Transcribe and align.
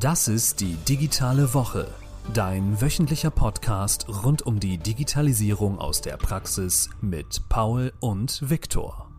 Das 0.00 0.28
ist 0.28 0.60
die 0.60 0.74
digitale 0.88 1.54
Woche, 1.54 1.90
dein 2.34 2.82
wöchentlicher 2.82 3.30
Podcast 3.30 4.06
rund 4.08 4.42
um 4.42 4.60
die 4.60 4.76
Digitalisierung 4.76 5.78
aus 5.78 6.02
der 6.02 6.18
Praxis 6.18 6.90
mit 7.00 7.48
Paul 7.48 7.94
und 8.00 8.50
Viktor. 8.50 9.10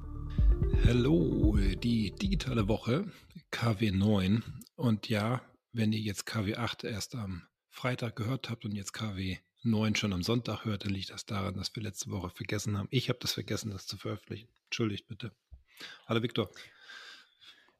Hallo, 0.86 1.58
die 1.58 2.12
digitale 2.12 2.68
Woche 2.68 3.12
KW 3.50 3.90
9 3.90 4.44
und 4.76 5.10
ja, 5.10 5.42
wenn 5.74 5.94
ihr 5.94 6.00
jetzt 6.00 6.28
KW 6.28 6.58
8 6.58 6.84
erst 6.84 7.16
am 7.16 7.48
Freitag 7.72 8.16
gehört 8.16 8.52
habt 8.52 8.64
und 8.64 8.74
jetzt 8.74 8.94
KW 8.94 9.38
9 9.64 9.96
schon 9.96 10.14
am 10.14 10.22
Sonntag 10.22 10.66
hört, 10.66 10.86
dann 10.86 10.94
liegt 10.94 11.10
das 11.10 11.26
daran, 11.26 11.56
dass 11.56 11.76
wir 11.76 11.82
letzte 11.82 12.12
Woche 12.12 12.30
vergessen 12.30 12.78
haben. 12.78 12.88
Ich 12.92 13.10
habe 13.10 13.18
das 13.20 13.32
vergessen, 13.32 13.72
das 13.72 13.88
zu 13.88 13.98
veröffentlichen. 13.98 14.50
Entschuldigt 14.66 15.08
bitte. 15.08 15.32
Hallo 16.06 16.22
Viktor. 16.22 16.52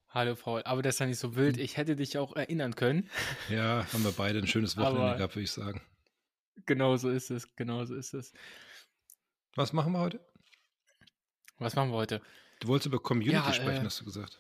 Hallo 0.10 0.36
Paul, 0.36 0.64
aber 0.64 0.82
das 0.82 0.96
ist 0.96 1.00
ja 1.00 1.06
nicht 1.06 1.20
so 1.20 1.36
wild. 1.36 1.58
Hm. 1.58 1.64
Ich 1.64 1.78
hätte 1.78 1.96
dich 1.96 2.18
auch 2.18 2.36
erinnern 2.36 2.76
können. 2.76 3.10
Ja, 3.50 3.86
haben 3.92 4.04
wir 4.04 4.12
beide 4.12 4.40
ein 4.40 4.48
schönes 4.48 4.78
Wochenende 4.78 5.02
aber 5.02 5.18
gehabt, 5.18 5.36
würde 5.36 5.44
ich 5.44 5.52
sagen. 5.52 5.82
Genau 6.66 6.96
so 6.98 7.10
ist 7.10 7.30
es, 7.30 7.56
genau 7.56 7.86
so 7.86 7.96
ist 7.96 8.14
es. 8.14 8.34
Was 9.56 9.74
machen 9.74 9.94
wir 9.94 10.00
heute? 10.00 10.20
Was 11.60 11.76
machen 11.76 11.92
wir 11.92 11.98
heute? 11.98 12.22
Du 12.60 12.68
wolltest 12.70 12.88
über 12.88 13.00
Community 13.00 13.36
ja, 13.36 13.54
sprechen, 13.54 13.84
äh, 13.84 13.86
hast 13.86 14.02
du 14.02 14.06
gesagt. 14.06 14.40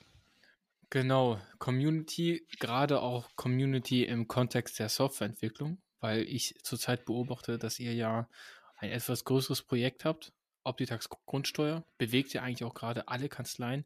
Genau, 0.90 1.42
Community, 1.60 2.48
gerade 2.60 3.02
auch 3.02 3.30
Community 3.36 4.04
im 4.04 4.28
Kontext 4.28 4.80
der 4.80 4.90
Softwareentwicklung, 4.90 5.82
weil 6.00 6.22
ich 6.22 6.56
zurzeit 6.64 7.06
beobachte, 7.06 7.58
dass 7.58 7.80
ihr 7.80 7.94
ja 7.94 8.30
ein 8.78 8.92
etwas 8.92 9.26
größeres 9.26 9.64
Projekt 9.64 10.06
habt. 10.06 10.32
Optitax 10.68 11.10
Grundsteuer 11.26 11.84
bewegt 11.98 12.34
ja 12.34 12.44
eigentlich 12.44 12.64
auch 12.64 12.74
gerade 12.74 13.08
alle 13.08 13.30
Kanzleien 13.30 13.86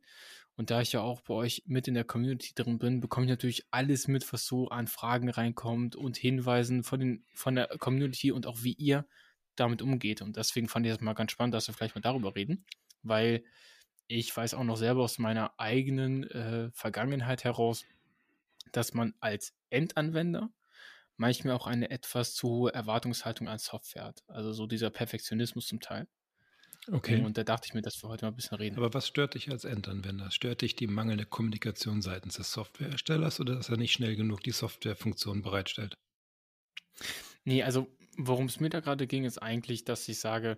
und 0.58 0.70
da 0.70 0.82
ich 0.82 0.92
ja 0.92 1.02
auch 1.02 1.22
bei 1.22 1.34
euch 1.34 1.64
mit 1.66 1.88
in 1.88 1.94
der 1.94 2.04
Community 2.04 2.54
drin 2.54 2.78
bin, 2.78 3.00
bekomme 3.00 3.26
ich 3.26 3.30
natürlich 3.32 3.66
alles 3.72 4.08
mit, 4.08 4.32
was 4.32 4.46
so 4.46 4.68
an 4.68 4.88
Fragen 4.88 5.30
reinkommt 5.30 5.96
und 5.96 6.18
Hinweisen 6.18 6.84
von, 6.84 7.00
den, 7.00 7.26
von 7.34 7.56
der 7.56 7.68
Community 7.80 8.32
und 8.32 8.46
auch 8.46 8.62
wie 8.62 8.74
ihr 8.74 9.06
damit 9.56 9.82
umgeht. 9.82 10.22
Und 10.22 10.38
deswegen 10.38 10.68
fand 10.68 10.86
ich 10.86 10.92
das 10.92 11.02
mal 11.02 11.14
ganz 11.14 11.32
spannend, 11.32 11.56
dass 11.56 11.68
wir 11.68 11.74
vielleicht 11.74 11.96
mal 11.96 12.02
darüber 12.02 12.36
reden, 12.36 12.66
weil 13.02 13.44
ich 14.08 14.36
weiß 14.36 14.54
auch 14.54 14.64
noch 14.64 14.78
selber 14.78 15.04
aus 15.04 15.20
meiner 15.20 15.58
eigenen 15.58 16.30
äh, 16.30 16.70
Vergangenheit 16.74 17.44
heraus, 17.44 17.86
dass 18.72 18.94
man 18.94 19.14
als 19.20 19.54
Endanwender 19.70 20.52
manchmal 21.16 21.56
auch 21.56 21.68
eine 21.68 21.90
etwas 21.90 22.36
zu 22.36 22.50
hohe 22.50 22.74
Erwartungshaltung 22.74 23.48
an 23.48 23.58
Software 23.58 24.04
hat. 24.04 24.24
Also 24.28 24.54
so 24.54 24.68
dieser 24.68 24.90
Perfektionismus 24.90 25.68
zum 25.68 25.80
Teil. 25.80 26.08
Okay. 26.88 27.24
Und 27.24 27.38
da 27.38 27.44
dachte 27.44 27.68
ich 27.68 27.74
mir, 27.74 27.82
dass 27.82 28.02
wir 28.02 28.10
heute 28.10 28.26
mal 28.26 28.32
ein 28.32 28.36
bisschen 28.36 28.58
reden. 28.58 28.78
Aber 28.78 28.94
was 28.94 29.08
stört 29.08 29.36
dich 29.36 29.52
als 29.52 29.66
Endanwender? 29.66 30.32
Stört 30.32 30.62
dich 30.62 30.76
die 30.76 30.88
mangelnde 30.88 31.26
Kommunikation 31.26 32.02
seitens 32.02 32.36
des 32.36 32.52
Softwareherstellers 32.52 33.40
oder 33.40 33.56
dass 33.56 33.70
er 33.70 33.78
nicht 33.78 33.92
schnell 33.92 34.16
genug 34.16 34.42
die 34.42 34.52
Softwarefunktion 34.52 35.42
bereitstellt? 35.44 35.94
Nee, 37.44 37.64
also 37.64 37.88
worum 38.18 38.48
es 38.48 38.60
mir 38.60 38.70
da 38.70 38.80
gerade 38.80 39.08
ging, 39.08 39.26
ist 39.26 39.38
eigentlich, 39.38 39.86
dass 39.86 40.08
ich 40.08 40.20
sage, 40.20 40.58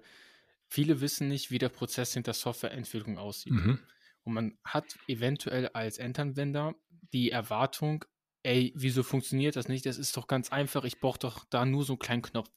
viele 0.68 1.02
wissen 1.02 1.28
nicht, 1.28 1.52
wie 1.52 1.60
der 1.60 1.70
Prozess 1.70 2.14
hinter 2.14 2.34
Softwareentwicklung 2.34 3.18
aussieht. 3.18 3.54
Mhm. 3.54 3.80
Und 4.24 4.34
man 4.34 4.58
hat 4.64 4.98
eventuell 5.08 5.68
als 5.70 5.98
Endanwender 5.98 6.76
die 7.12 7.32
Erwartung, 7.32 8.06
ey, 8.44 8.74
wieso 8.76 9.04
funktioniert 9.04 9.56
das 9.56 9.68
nicht? 9.68 9.86
Das 9.86 9.98
ist 9.98 10.16
doch 10.16 10.28
ganz 10.28 10.52
einfach, 10.52 10.84
ich 10.86 11.00
brauche 11.00 11.20
doch 11.20 11.46
da 11.50 11.66
nur 11.66 11.84
so 11.84 11.94
einen 11.94 12.00
kleinen 12.00 12.22
Knopf. 12.22 12.50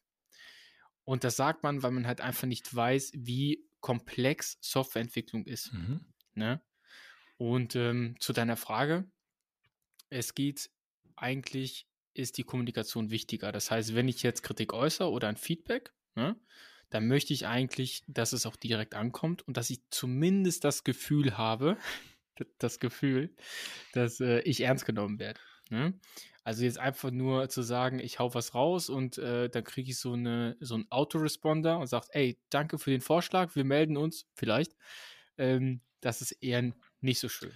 Und 1.07 1.25
das 1.25 1.37
sagt 1.37 1.63
man, 1.63 1.83
weil 1.83 1.93
man 1.93 2.07
halt 2.07 2.21
einfach 2.21 2.47
nicht 2.47 2.75
weiß, 2.75 3.13
wie 3.15 3.65
komplex 3.81 4.59
Softwareentwicklung 4.61 5.47
ist. 5.47 5.73
Mhm. 5.73 6.05
Ne? 6.35 6.61
Und 7.39 7.77
ähm, 7.77 8.17
zu 8.19 8.33
deiner 8.33 8.57
Frage, 8.57 9.09
es 10.11 10.35
geht 10.35 10.69
eigentlich, 11.15 11.89
ist 12.13 12.39
die 12.39 12.43
Kommunikation 12.43 13.11
wichtiger. 13.11 13.53
Das 13.53 13.71
heißt, 13.71 13.95
wenn 13.95 14.09
ich 14.09 14.23
jetzt 14.23 14.43
Kritik 14.43 14.73
äußere 14.73 15.11
oder 15.11 15.29
ein 15.29 15.37
Feedback, 15.37 15.93
ne, 16.17 16.37
dann 16.91 17.07
möchte 17.07 17.33
ich 17.33 17.47
eigentlich, 17.47 18.03
dass 18.09 18.33
es 18.33 18.45
auch 18.45 18.57
direkt 18.57 18.95
ankommt 18.95 19.47
und 19.47 19.57
dass 19.57 19.71
ich 19.71 19.83
zumindest 19.91 20.65
das 20.65 20.83
Gefühl 20.83 21.39
habe, 21.39 21.77
das 22.59 22.81
Gefühl, 22.81 23.35
dass 23.93 24.19
äh, 24.21 24.41
ich 24.41 24.61
ernst 24.61 24.87
genommen 24.87 25.21
werde. 25.21 25.41
Ne? 25.71 25.99
Also 26.47 26.63
jetzt 26.63 26.79
einfach 26.79 27.11
nur 27.11 27.49
zu 27.49 27.63
sagen, 27.63 27.99
ich 27.99 28.21
hau 28.21 28.33
was 28.33 28.55
raus 28.55 28.89
und 28.89 29.19
äh, 29.19 29.49
dann 29.49 29.65
kriege 29.65 29.91
ich 29.91 29.99
so, 29.99 30.13
eine, 30.13 30.57
so 30.61 30.77
einen 30.77 30.87
Autoresponder 30.93 31.81
und 31.81 31.89
sagt, 31.89 32.11
ey, 32.13 32.39
danke 32.51 32.79
für 32.79 32.93
den 32.93 33.01
Vorschlag, 33.01 33.57
wir 33.57 33.65
melden 33.65 33.97
uns 33.97 34.29
vielleicht. 34.37 34.77
Ähm, 35.39 35.81
das 36.01 36.23
ist 36.23 36.31
eher 36.31 36.73
nicht 37.01 37.19
so 37.19 37.29
schön. 37.29 37.51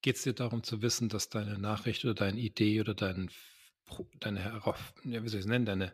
Geht 0.00 0.16
es 0.16 0.22
dir 0.22 0.32
darum 0.32 0.62
zu 0.62 0.80
wissen, 0.80 1.10
dass 1.10 1.28
deine 1.28 1.58
Nachricht 1.58 2.06
oder 2.06 2.14
deine 2.14 2.40
Idee 2.40 2.80
oder 2.80 2.94
dein, 2.94 3.30
deine, 4.18 4.40
ja, 5.04 5.22
wie 5.22 5.28
soll 5.28 5.40
ich 5.40 5.44
es 5.44 5.46
nennen, 5.46 5.66
deine 5.66 5.92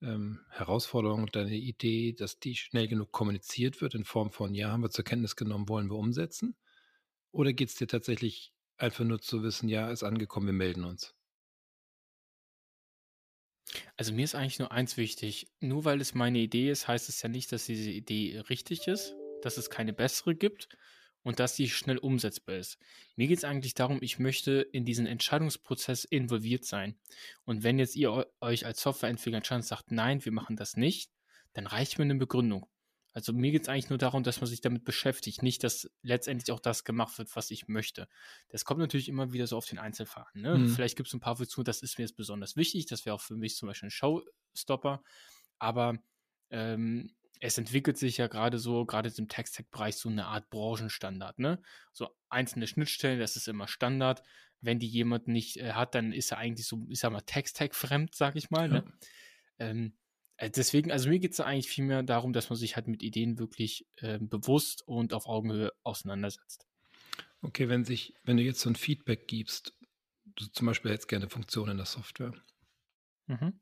ähm, 0.00 0.40
Herausforderung, 0.48 1.26
deine 1.26 1.56
Idee, 1.56 2.14
dass 2.14 2.40
die 2.40 2.56
schnell 2.56 2.88
genug 2.88 3.12
kommuniziert 3.12 3.82
wird 3.82 3.94
in 3.94 4.06
Form 4.06 4.30
von, 4.30 4.54
ja, 4.54 4.70
haben 4.70 4.82
wir 4.82 4.88
zur 4.88 5.04
Kenntnis 5.04 5.36
genommen, 5.36 5.68
wollen 5.68 5.90
wir 5.90 5.98
umsetzen? 5.98 6.56
Oder 7.32 7.52
geht 7.52 7.68
es 7.68 7.74
dir 7.74 7.86
tatsächlich 7.86 8.54
Einfach 8.80 9.04
nur 9.04 9.20
zu 9.20 9.42
wissen, 9.42 9.68
ja, 9.68 9.90
ist 9.90 10.02
angekommen, 10.02 10.46
wir 10.46 10.54
melden 10.54 10.84
uns. 10.84 11.14
Also 14.00 14.14
mir 14.14 14.24
ist 14.24 14.34
eigentlich 14.34 14.58
nur 14.58 14.72
eins 14.72 14.96
wichtig. 14.96 15.48
Nur 15.60 15.84
weil 15.84 16.00
es 16.00 16.14
meine 16.14 16.38
Idee 16.38 16.70
ist, 16.70 16.88
heißt 16.88 17.10
es 17.10 17.20
ja 17.20 17.28
nicht, 17.28 17.52
dass 17.52 17.66
diese 17.66 17.90
Idee 17.90 18.42
richtig 18.48 18.88
ist, 18.88 19.14
dass 19.42 19.58
es 19.58 19.68
keine 19.68 19.92
bessere 19.92 20.34
gibt 20.34 20.70
und 21.22 21.38
dass 21.38 21.54
sie 21.54 21.68
schnell 21.68 21.98
umsetzbar 21.98 22.56
ist. 22.56 22.78
Mir 23.16 23.28
geht 23.28 23.36
es 23.36 23.44
eigentlich 23.44 23.74
darum, 23.74 23.98
ich 24.00 24.18
möchte 24.18 24.62
in 24.72 24.86
diesen 24.86 25.04
Entscheidungsprozess 25.04 26.04
involviert 26.04 26.64
sein. 26.64 26.98
Und 27.44 27.62
wenn 27.62 27.78
jetzt 27.78 27.94
ihr 27.94 28.26
euch 28.40 28.64
als 28.64 28.80
Softwareentwickler 28.80 29.36
entscheidet 29.36 29.66
sagt, 29.66 29.92
nein, 29.92 30.24
wir 30.24 30.32
machen 30.32 30.56
das 30.56 30.78
nicht, 30.78 31.10
dann 31.52 31.66
reicht 31.66 31.98
mir 31.98 32.04
eine 32.04 32.14
Begründung. 32.14 32.66
Also 33.12 33.32
mir 33.32 33.50
geht 33.50 33.62
es 33.62 33.68
eigentlich 33.68 33.90
nur 33.90 33.98
darum, 33.98 34.22
dass 34.22 34.40
man 34.40 34.48
sich 34.48 34.60
damit 34.60 34.84
beschäftigt, 34.84 35.42
nicht, 35.42 35.64
dass 35.64 35.90
letztendlich 36.02 36.52
auch 36.52 36.60
das 36.60 36.84
gemacht 36.84 37.18
wird, 37.18 37.34
was 37.34 37.50
ich 37.50 37.66
möchte. 37.66 38.08
Das 38.48 38.64
kommt 38.64 38.80
natürlich 38.80 39.08
immer 39.08 39.32
wieder 39.32 39.46
so 39.46 39.56
auf 39.56 39.66
den 39.66 39.78
Einzelfall 39.78 40.26
Ne? 40.34 40.58
Mhm. 40.58 40.68
Vielleicht 40.68 40.96
gibt 40.96 41.08
es 41.08 41.14
ein 41.14 41.20
paar 41.20 41.36
Funktionen, 41.36 41.64
das 41.64 41.82
ist 41.82 41.98
mir 41.98 42.04
jetzt 42.04 42.16
besonders 42.16 42.56
wichtig, 42.56 42.86
das 42.86 43.04
wäre 43.04 43.16
auch 43.16 43.20
für 43.20 43.36
mich 43.36 43.56
zum 43.56 43.68
Beispiel 43.68 43.88
ein 43.88 43.90
Showstopper, 43.90 45.02
aber 45.58 45.98
ähm, 46.50 47.10
es 47.40 47.56
entwickelt 47.56 47.96
sich 47.96 48.18
ja 48.18 48.26
gerade 48.26 48.58
so, 48.58 48.84
gerade 48.84 49.10
im 49.16 49.28
Text-Tech-Bereich, 49.28 49.96
so 49.96 50.10
eine 50.10 50.26
Art 50.26 50.50
Branchenstandard. 50.50 51.38
Ne? 51.38 51.62
So 51.92 52.10
einzelne 52.28 52.66
Schnittstellen, 52.66 53.18
das 53.18 53.36
ist 53.36 53.48
immer 53.48 53.66
Standard. 53.66 54.22
Wenn 54.60 54.78
die 54.78 54.86
jemand 54.86 55.26
nicht 55.26 55.56
äh, 55.56 55.72
hat, 55.72 55.94
dann 55.94 56.12
ist 56.12 56.32
er 56.32 56.38
eigentlich 56.38 56.66
so, 56.66 56.84
ich 56.90 57.00
sag 57.00 57.12
mal, 57.12 57.22
Text-Tech-fremd, 57.22 58.14
sag 58.14 58.36
ich 58.36 58.50
mal. 58.50 58.68
Ne? 58.68 58.74
Ja. 58.74 58.82
Ne? 58.82 58.92
Ähm, 59.58 59.86
äh, 59.86 59.99
deswegen, 60.48 60.90
also 60.90 61.10
mir 61.10 61.18
geht 61.18 61.32
es 61.32 61.40
eigentlich 61.40 61.68
vielmehr 61.68 62.02
darum, 62.02 62.32
dass 62.32 62.48
man 62.48 62.56
sich 62.56 62.76
halt 62.76 62.88
mit 62.88 63.02
Ideen 63.02 63.38
wirklich 63.38 63.86
äh, 63.96 64.18
bewusst 64.18 64.86
und 64.86 65.12
auf 65.12 65.26
Augenhöhe 65.26 65.72
auseinandersetzt. 65.82 66.66
Okay, 67.42 67.68
wenn 67.68 67.84
sich, 67.84 68.14
wenn 68.24 68.36
du 68.36 68.42
jetzt 68.42 68.60
so 68.60 68.70
ein 68.70 68.76
Feedback 68.76 69.28
gibst, 69.28 69.74
du 70.24 70.46
zum 70.46 70.66
Beispiel 70.66 70.90
jetzt 70.90 71.08
gerne 71.08 71.28
Funktionen 71.28 71.72
in 71.72 71.76
der 71.76 71.86
Software, 71.86 72.32
mhm. 73.26 73.60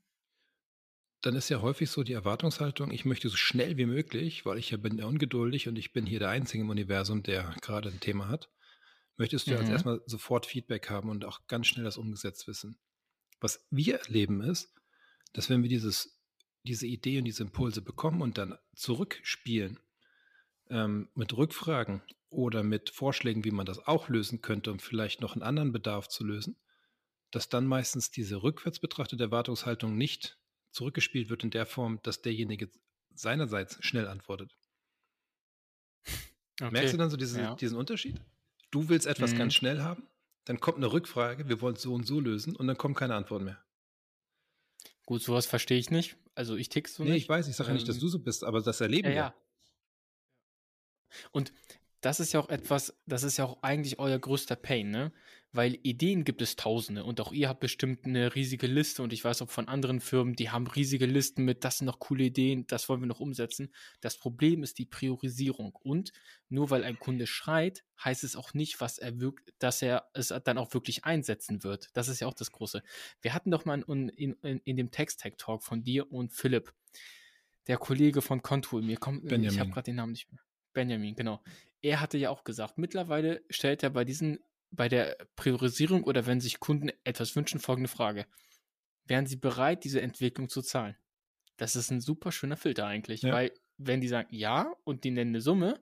dann 1.22 1.36
ist 1.36 1.48
ja 1.48 1.62
häufig 1.62 1.90
so 1.90 2.02
die 2.02 2.12
Erwartungshaltung, 2.12 2.92
ich 2.92 3.04
möchte 3.04 3.28
so 3.28 3.36
schnell 3.36 3.76
wie 3.76 3.86
möglich, 3.86 4.46
weil 4.46 4.58
ich 4.58 4.70
ja 4.70 4.76
bin 4.76 4.98
ja 4.98 5.06
ungeduldig 5.06 5.68
und 5.68 5.76
ich 5.76 5.92
bin 5.92 6.06
hier 6.06 6.18
der 6.18 6.30
Einzige 6.30 6.62
im 6.62 6.70
Universum, 6.70 7.22
der 7.22 7.54
gerade 7.60 7.88
ein 7.88 8.00
Thema 8.00 8.28
hat, 8.28 8.50
möchtest 9.16 9.46
du 9.46 9.52
mhm. 9.52 9.58
als 9.58 9.68
erstmal 9.68 10.00
sofort 10.06 10.46
Feedback 10.46 10.90
haben 10.90 11.08
und 11.08 11.24
auch 11.24 11.46
ganz 11.46 11.66
schnell 11.66 11.84
das 11.84 11.98
umgesetzt 11.98 12.46
wissen. 12.46 12.78
Was 13.40 13.66
wir 13.70 14.00
erleben 14.00 14.42
ist, 14.42 14.72
dass 15.32 15.50
wenn 15.50 15.62
wir 15.62 15.68
dieses 15.68 16.17
diese 16.68 16.86
Idee 16.86 17.18
und 17.18 17.24
diese 17.24 17.42
Impulse 17.42 17.82
bekommen 17.82 18.22
und 18.22 18.38
dann 18.38 18.56
zurückspielen 18.74 19.80
ähm, 20.70 21.08
mit 21.14 21.36
Rückfragen 21.36 22.02
oder 22.30 22.62
mit 22.62 22.90
Vorschlägen, 22.90 23.44
wie 23.44 23.50
man 23.50 23.66
das 23.66 23.86
auch 23.86 24.08
lösen 24.08 24.42
könnte, 24.42 24.70
um 24.70 24.78
vielleicht 24.78 25.20
noch 25.20 25.34
einen 25.34 25.42
anderen 25.42 25.72
Bedarf 25.72 26.08
zu 26.08 26.24
lösen, 26.24 26.56
dass 27.30 27.48
dann 27.48 27.66
meistens 27.66 28.10
diese 28.10 28.42
rückwärts 28.42 28.78
betrachtete 28.78 29.24
Erwartungshaltung 29.24 29.96
nicht 29.96 30.38
zurückgespielt 30.70 31.30
wird 31.30 31.44
in 31.44 31.50
der 31.50 31.66
Form, 31.66 32.00
dass 32.02 32.22
derjenige 32.22 32.70
seinerseits 33.14 33.82
schnell 33.84 34.06
antwortet. 34.06 34.56
Okay. 36.60 36.70
Merkst 36.70 36.94
du 36.94 36.98
dann 36.98 37.10
so 37.10 37.16
diesen, 37.16 37.40
ja. 37.40 37.54
diesen 37.54 37.76
Unterschied? 37.76 38.20
Du 38.70 38.88
willst 38.88 39.06
etwas 39.06 39.32
mhm. 39.32 39.38
ganz 39.38 39.54
schnell 39.54 39.80
haben, 39.80 40.06
dann 40.44 40.60
kommt 40.60 40.76
eine 40.76 40.92
Rückfrage, 40.92 41.48
wir 41.48 41.60
wollen 41.60 41.76
es 41.76 41.82
so 41.82 41.94
und 41.94 42.06
so 42.06 42.20
lösen 42.20 42.54
und 42.54 42.66
dann 42.66 42.76
kommt 42.76 42.96
keine 42.96 43.14
Antwort 43.14 43.42
mehr. 43.42 43.62
Gut, 45.08 45.22
sowas 45.22 45.46
verstehe 45.46 45.78
ich 45.78 45.90
nicht. 45.90 46.18
Also 46.34 46.54
ich 46.56 46.68
tick 46.68 46.86
so 46.86 47.02
nee, 47.02 47.12
nicht. 47.12 47.22
ich 47.22 47.28
weiß, 47.30 47.48
ich 47.48 47.56
sage 47.56 47.68
ja 47.68 47.74
nicht, 47.74 47.88
dass 47.88 47.96
ähm, 47.96 48.02
du 48.02 48.08
so 48.08 48.18
bist, 48.18 48.44
aber 48.44 48.60
das 48.60 48.78
erleben 48.82 49.08
ja, 49.08 49.14
wir. 49.14 49.16
Ja. 49.16 49.34
Und 51.30 51.50
das 52.00 52.20
ist 52.20 52.32
ja 52.32 52.40
auch 52.40 52.48
etwas, 52.48 52.96
das 53.06 53.22
ist 53.22 53.38
ja 53.38 53.44
auch 53.44 53.62
eigentlich 53.62 53.98
euer 53.98 54.18
größter 54.18 54.56
Pain, 54.56 54.90
ne? 54.90 55.12
Weil 55.50 55.78
Ideen 55.82 56.24
gibt 56.24 56.42
es 56.42 56.56
tausende 56.56 57.04
und 57.04 57.20
auch 57.22 57.32
ihr 57.32 57.48
habt 57.48 57.60
bestimmt 57.60 58.04
eine 58.04 58.34
riesige 58.34 58.66
Liste 58.66 59.02
und 59.02 59.14
ich 59.14 59.24
weiß 59.24 59.40
auch 59.40 59.50
von 59.50 59.66
anderen 59.66 60.00
Firmen, 60.00 60.34
die 60.34 60.50
haben 60.50 60.66
riesige 60.66 61.06
Listen 61.06 61.44
mit, 61.44 61.64
das 61.64 61.78
sind 61.78 61.86
noch 61.86 62.00
coole 62.00 62.24
Ideen, 62.24 62.66
das 62.66 62.88
wollen 62.88 63.00
wir 63.00 63.06
noch 63.06 63.18
umsetzen. 63.18 63.72
Das 64.02 64.18
Problem 64.18 64.62
ist 64.62 64.78
die 64.78 64.84
Priorisierung 64.84 65.74
und 65.74 66.12
nur 66.50 66.68
weil 66.68 66.84
ein 66.84 66.98
Kunde 66.98 67.26
schreit, 67.26 67.82
heißt 68.04 68.24
es 68.24 68.36
auch 68.36 68.52
nicht, 68.52 68.80
was 68.82 68.98
er 68.98 69.20
wirkt, 69.20 69.54
dass 69.58 69.80
er 69.80 70.10
es 70.12 70.28
dann 70.44 70.58
auch 70.58 70.74
wirklich 70.74 71.06
einsetzen 71.06 71.64
wird. 71.64 71.88
Das 71.94 72.08
ist 72.08 72.20
ja 72.20 72.26
auch 72.26 72.34
das 72.34 72.52
Große. 72.52 72.82
Wir 73.22 73.32
hatten 73.32 73.50
doch 73.50 73.64
mal 73.64 73.82
in, 73.88 74.10
in, 74.10 74.60
in 74.64 74.76
dem 74.76 74.90
Text-Tag-Talk 74.90 75.64
von 75.64 75.82
dir 75.82 76.12
und 76.12 76.34
Philipp, 76.34 76.74
der 77.68 77.78
Kollege 77.78 78.20
von 78.20 78.42
Contour, 78.42 78.82
mir 78.82 78.98
kommt, 78.98 79.22
Benjamin. 79.22 79.48
ich 79.48 79.60
habe 79.60 79.70
gerade 79.70 79.84
den 79.84 79.96
Namen 79.96 80.12
nicht 80.12 80.30
mehr. 80.30 80.40
Benjamin, 80.74 81.14
genau. 81.16 81.42
Er 81.82 82.00
hatte 82.00 82.18
ja 82.18 82.30
auch 82.30 82.44
gesagt, 82.44 82.78
mittlerweile 82.78 83.42
stellt 83.50 83.82
er 83.82 83.90
bei 83.90 84.04
diesen 84.04 84.40
bei 84.70 84.88
der 84.88 85.16
Priorisierung 85.36 86.04
oder 86.04 86.26
wenn 86.26 86.40
sich 86.40 86.60
Kunden 86.60 86.90
etwas 87.04 87.34
wünschen, 87.36 87.60
folgende 87.60 87.88
Frage. 87.88 88.26
Wären 89.06 89.26
sie 89.26 89.36
bereit, 89.36 89.84
diese 89.84 90.02
Entwicklung 90.02 90.48
zu 90.48 90.60
zahlen? 90.60 90.96
Das 91.56 91.74
ist 91.74 91.90
ein 91.90 92.00
super 92.00 92.32
schöner 92.32 92.56
Filter 92.56 92.86
eigentlich, 92.86 93.22
ja. 93.22 93.32
weil 93.32 93.52
wenn 93.78 94.00
die 94.00 94.08
sagen 94.08 94.28
ja 94.30 94.72
und 94.84 95.04
die 95.04 95.10
nennen 95.10 95.30
eine 95.30 95.40
Summe, 95.40 95.80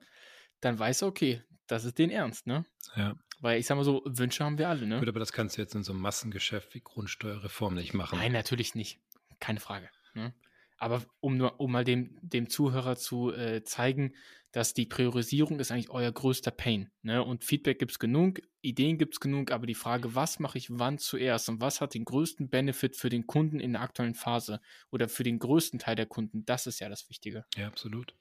dann 0.61 0.79
weiß 0.79 1.01
er, 1.01 1.09
okay, 1.09 1.43
das 1.67 1.83
ist 1.83 1.97
den 1.97 2.09
Ernst, 2.09 2.47
ne? 2.47 2.65
Ja. 2.95 3.15
Weil 3.41 3.59
ich 3.59 3.67
sag 3.67 3.75
mal 3.75 3.83
so, 3.83 4.01
Wünsche 4.05 4.43
haben 4.43 4.57
wir 4.57 4.69
alle, 4.69 4.87
ne? 4.87 4.99
Gut, 4.99 5.09
aber 5.09 5.19
das 5.19 5.33
kannst 5.33 5.57
du 5.57 5.61
jetzt 5.61 5.75
in 5.75 5.83
so 5.83 5.91
einem 5.91 6.01
Massengeschäft 6.01 6.73
wie 6.73 6.79
Grundsteuerreform 6.79 7.75
nicht 7.75 7.93
machen. 7.93 8.17
Nein, 8.17 8.31
natürlich 8.31 8.73
nicht. 8.73 8.99
Keine 9.39 9.59
Frage. 9.59 9.89
Ne? 10.13 10.33
Aber 10.77 11.03
um 11.19 11.37
nur, 11.37 11.59
um 11.59 11.71
mal 11.71 11.83
dem, 11.83 12.17
dem 12.21 12.49
Zuhörer 12.49 12.95
zu 12.95 13.33
äh, 13.33 13.63
zeigen, 13.63 14.13
dass 14.51 14.73
die 14.73 14.85
Priorisierung 14.85 15.59
ist 15.59 15.71
eigentlich 15.71 15.89
euer 15.89 16.11
größter 16.11 16.51
Pain. 16.51 16.89
Ne? 17.01 17.23
Und 17.23 17.43
Feedback 17.43 17.79
gibt 17.79 17.91
es 17.91 17.99
genug, 17.99 18.41
Ideen 18.61 18.97
gibt 18.97 19.13
es 19.15 19.19
genug, 19.19 19.51
aber 19.51 19.67
die 19.67 19.75
Frage, 19.75 20.15
was 20.15 20.39
mache 20.39 20.57
ich 20.57 20.67
wann 20.71 20.97
zuerst 20.97 21.49
und 21.49 21.61
was 21.61 21.81
hat 21.81 21.93
den 21.93 22.05
größten 22.05 22.49
Benefit 22.49 22.95
für 22.95 23.09
den 23.09 23.27
Kunden 23.27 23.59
in 23.59 23.73
der 23.73 23.81
aktuellen 23.81 24.15
Phase 24.15 24.61
oder 24.89 25.09
für 25.09 25.23
den 25.23 25.39
größten 25.39 25.79
Teil 25.79 25.95
der 25.95 26.05
Kunden, 26.05 26.45
das 26.45 26.65
ist 26.65 26.79
ja 26.79 26.89
das 26.89 27.09
Wichtige. 27.09 27.45
Ja, 27.55 27.67
absolut. 27.67 28.15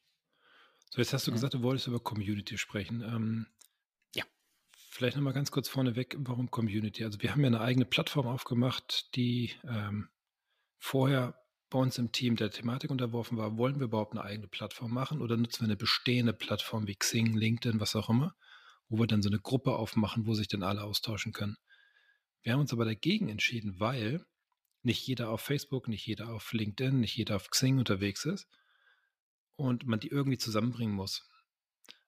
So, 0.90 0.98
jetzt 0.98 1.12
hast 1.12 1.26
du 1.26 1.30
ja. 1.30 1.36
gesagt, 1.36 1.54
du 1.54 1.62
wolltest 1.62 1.86
über 1.86 2.00
Community 2.00 2.58
sprechen. 2.58 3.02
Ähm, 3.02 3.46
ja. 4.14 4.24
Vielleicht 4.90 5.16
nochmal 5.16 5.32
ganz 5.32 5.50
kurz 5.50 5.68
vorneweg, 5.68 6.16
warum 6.18 6.50
Community? 6.50 7.04
Also 7.04 7.22
wir 7.22 7.30
haben 7.30 7.40
ja 7.40 7.46
eine 7.46 7.60
eigene 7.60 7.86
Plattform 7.86 8.26
aufgemacht, 8.26 9.14
die 9.16 9.52
ähm, 9.64 10.08
vorher 10.78 11.45
bei 11.68 11.78
uns 11.78 11.98
im 11.98 12.12
Team 12.12 12.36
der 12.36 12.50
Thematik 12.50 12.90
unterworfen 12.90 13.36
war, 13.38 13.56
wollen 13.56 13.78
wir 13.78 13.86
überhaupt 13.86 14.12
eine 14.12 14.22
eigene 14.22 14.48
Plattform 14.48 14.92
machen 14.92 15.20
oder 15.20 15.36
nutzen 15.36 15.60
wir 15.60 15.66
eine 15.66 15.76
bestehende 15.76 16.32
Plattform 16.32 16.86
wie 16.86 16.94
Xing, 16.94 17.34
LinkedIn, 17.34 17.80
was 17.80 17.96
auch 17.96 18.08
immer, 18.08 18.34
wo 18.88 18.98
wir 18.98 19.06
dann 19.06 19.22
so 19.22 19.28
eine 19.28 19.40
Gruppe 19.40 19.74
aufmachen, 19.74 20.26
wo 20.26 20.34
sich 20.34 20.48
dann 20.48 20.62
alle 20.62 20.82
austauschen 20.84 21.32
können. 21.32 21.56
Wir 22.42 22.52
haben 22.52 22.60
uns 22.60 22.72
aber 22.72 22.84
dagegen 22.84 23.28
entschieden, 23.28 23.80
weil 23.80 24.24
nicht 24.82 25.04
jeder 25.06 25.30
auf 25.30 25.40
Facebook, 25.40 25.88
nicht 25.88 26.06
jeder 26.06 26.32
auf 26.32 26.52
LinkedIn, 26.52 27.00
nicht 27.00 27.16
jeder 27.16 27.36
auf 27.36 27.50
Xing 27.50 27.78
unterwegs 27.78 28.24
ist 28.24 28.46
und 29.56 29.86
man 29.86 29.98
die 29.98 30.08
irgendwie 30.08 30.38
zusammenbringen 30.38 30.94
muss. 30.94 31.28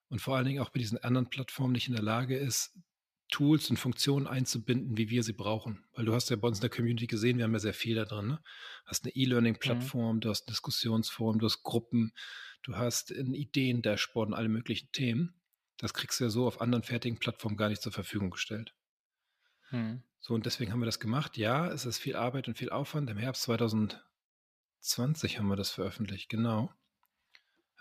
Und 0.08 0.20
vor 0.20 0.36
allen 0.36 0.46
Dingen 0.46 0.62
auch 0.62 0.70
bei 0.70 0.78
diesen 0.78 0.98
anderen 0.98 1.28
Plattformen 1.28 1.72
nicht 1.72 1.88
in 1.88 1.94
der 1.94 2.02
Lage 2.02 2.36
ist, 2.36 2.78
Tools 3.28 3.68
und 3.70 3.76
Funktionen 3.76 4.26
einzubinden, 4.26 4.96
wie 4.96 5.10
wir 5.10 5.22
sie 5.22 5.32
brauchen. 5.32 5.84
Weil 5.94 6.06
du 6.06 6.14
hast 6.14 6.30
ja 6.30 6.36
bei 6.36 6.48
uns 6.48 6.58
in 6.58 6.62
der 6.62 6.70
Community 6.70 7.06
gesehen, 7.06 7.36
wir 7.36 7.44
haben 7.44 7.52
ja 7.52 7.58
sehr 7.58 7.74
viel 7.74 7.94
da 7.94 8.04
drin. 8.04 8.28
Ne? 8.28 8.40
Du 8.84 8.90
hast 8.90 9.04
eine 9.04 9.14
E-Learning-Plattform, 9.14 10.16
mhm. 10.16 10.20
du 10.20 10.30
hast 10.30 10.44
ein 10.44 10.52
Diskussionsforum, 10.52 11.38
du 11.38 11.46
hast 11.46 11.62
Gruppen, 11.62 12.12
du 12.62 12.76
hast 12.76 13.10
ein 13.10 13.34
Ideen-Dashboard 13.34 14.28
und 14.28 14.34
alle 14.34 14.48
möglichen 14.48 14.90
Themen. 14.92 15.34
Das 15.76 15.94
kriegst 15.94 16.18
du 16.18 16.24
ja 16.24 16.30
so 16.30 16.46
auf 16.46 16.60
anderen 16.60 16.82
fertigen 16.82 17.18
Plattformen 17.18 17.56
gar 17.56 17.68
nicht 17.68 17.82
zur 17.82 17.92
Verfügung 17.92 18.30
gestellt. 18.30 18.74
Mhm. 19.70 20.02
So, 20.20 20.34
und 20.34 20.46
deswegen 20.46 20.72
haben 20.72 20.80
wir 20.80 20.86
das 20.86 21.00
gemacht. 21.00 21.36
Ja, 21.36 21.68
es 21.68 21.84
ist 21.84 21.98
viel 21.98 22.16
Arbeit 22.16 22.48
und 22.48 22.58
viel 22.58 22.70
Aufwand. 22.70 23.10
Im 23.10 23.18
Herbst 23.18 23.42
2020 23.42 25.38
haben 25.38 25.48
wir 25.48 25.56
das 25.56 25.70
veröffentlicht, 25.70 26.28
genau. 26.28 26.72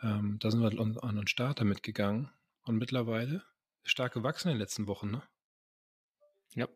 Ähm, 0.03 0.37
da 0.39 0.51
sind 0.51 0.61
wir 0.61 0.79
an 1.03 1.15
den 1.15 1.27
Start 1.27 1.59
damit 1.59 1.81
gegangen. 1.83 2.29
Und 2.63 2.77
mittlerweile 2.77 3.43
stark 3.83 4.13
gewachsen 4.13 4.49
in 4.49 4.55
den 4.55 4.59
letzten 4.59 4.87
Wochen, 4.87 5.09
ne? 5.09 5.23
Ja. 6.55 6.67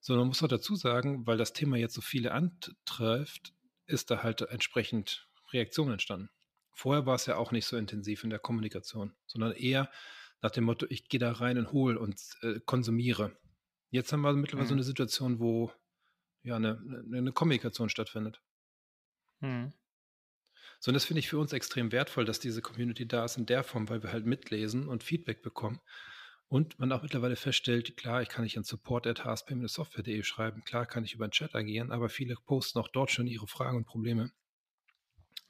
So, 0.00 0.16
man 0.16 0.28
muss 0.28 0.42
auch 0.42 0.48
dazu 0.48 0.76
sagen, 0.76 1.26
weil 1.26 1.38
das 1.38 1.52
Thema 1.52 1.76
jetzt 1.76 1.94
so 1.94 2.00
viele 2.00 2.32
antrifft, 2.32 3.52
ist 3.86 4.10
da 4.10 4.22
halt 4.22 4.42
entsprechend 4.42 5.28
Reaktion 5.52 5.90
entstanden. 5.90 6.30
Vorher 6.72 7.06
war 7.06 7.16
es 7.16 7.26
ja 7.26 7.36
auch 7.36 7.50
nicht 7.50 7.66
so 7.66 7.76
intensiv 7.76 8.22
in 8.22 8.30
der 8.30 8.38
Kommunikation, 8.38 9.16
sondern 9.26 9.52
eher 9.52 9.90
nach 10.40 10.50
dem 10.50 10.64
Motto, 10.64 10.86
ich 10.88 11.08
gehe 11.08 11.18
da 11.18 11.32
rein 11.32 11.58
und 11.58 11.72
hole 11.72 11.98
und 11.98 12.20
äh, 12.42 12.60
konsumiere. 12.64 13.36
Jetzt 13.90 14.12
haben 14.12 14.20
wir 14.20 14.32
mittlerweile 14.34 14.66
mhm. 14.66 14.68
so 14.68 14.74
eine 14.74 14.84
Situation, 14.84 15.40
wo 15.40 15.72
ja 16.42 16.56
eine, 16.56 16.78
eine, 16.78 17.18
eine 17.18 17.32
Kommunikation 17.32 17.88
stattfindet. 17.88 18.40
Mhm. 19.40 19.72
So, 20.80 20.90
und 20.90 20.94
das 20.94 21.04
finde 21.04 21.20
ich 21.20 21.28
für 21.28 21.38
uns 21.38 21.52
extrem 21.52 21.90
wertvoll, 21.90 22.24
dass 22.24 22.38
diese 22.38 22.62
Community 22.62 23.08
da 23.08 23.24
ist 23.24 23.36
in 23.36 23.46
der 23.46 23.64
Form, 23.64 23.88
weil 23.88 24.02
wir 24.02 24.12
halt 24.12 24.26
mitlesen 24.26 24.86
und 24.86 25.02
Feedback 25.02 25.42
bekommen. 25.42 25.80
Und 26.48 26.78
man 26.78 26.90
auch 26.92 27.02
mittlerweile 27.02 27.36
feststellt, 27.36 27.96
klar, 27.98 28.22
ich 28.22 28.28
kann 28.30 28.42
nicht 28.42 28.56
an 28.56 28.64
support.hsp-software.de 28.64 30.22
schreiben, 30.22 30.64
klar 30.64 30.86
kann 30.86 31.04
ich 31.04 31.12
über 31.12 31.28
den 31.28 31.32
Chat 31.32 31.54
agieren, 31.54 31.92
aber 31.92 32.08
viele 32.08 32.36
posten 32.36 32.78
auch 32.78 32.88
dort 32.88 33.10
schon 33.10 33.26
ihre 33.26 33.46
Fragen 33.46 33.76
und 33.76 33.84
Probleme. 33.84 34.32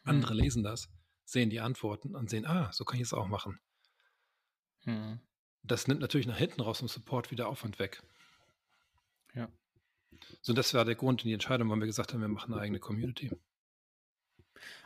Andere 0.02 0.32
hm. 0.32 0.38
lesen 0.38 0.62
das, 0.64 0.88
sehen 1.24 1.50
die 1.50 1.60
Antworten 1.60 2.16
und 2.16 2.30
sehen, 2.30 2.46
ah, 2.46 2.72
so 2.72 2.84
kann 2.84 2.96
ich 2.96 3.04
es 3.06 3.12
auch 3.12 3.28
machen. 3.28 3.60
Hm. 4.80 5.20
Das 5.62 5.86
nimmt 5.86 6.00
natürlich 6.00 6.26
nach 6.26 6.38
hinten 6.38 6.62
raus 6.62 6.80
im 6.80 6.88
Support 6.88 7.30
wieder 7.30 7.48
Aufwand 7.48 7.78
weg. 7.78 8.02
Ja. 9.34 9.48
So, 10.40 10.52
das 10.52 10.74
war 10.74 10.84
der 10.84 10.96
Grund 10.96 11.22
und 11.22 11.28
die 11.28 11.32
Entscheidung, 11.32 11.68
warum 11.68 11.80
wir 11.80 11.86
gesagt 11.86 12.12
haben, 12.12 12.20
wir 12.20 12.28
machen 12.28 12.52
eine 12.52 12.62
eigene 12.62 12.80
Community. 12.80 13.30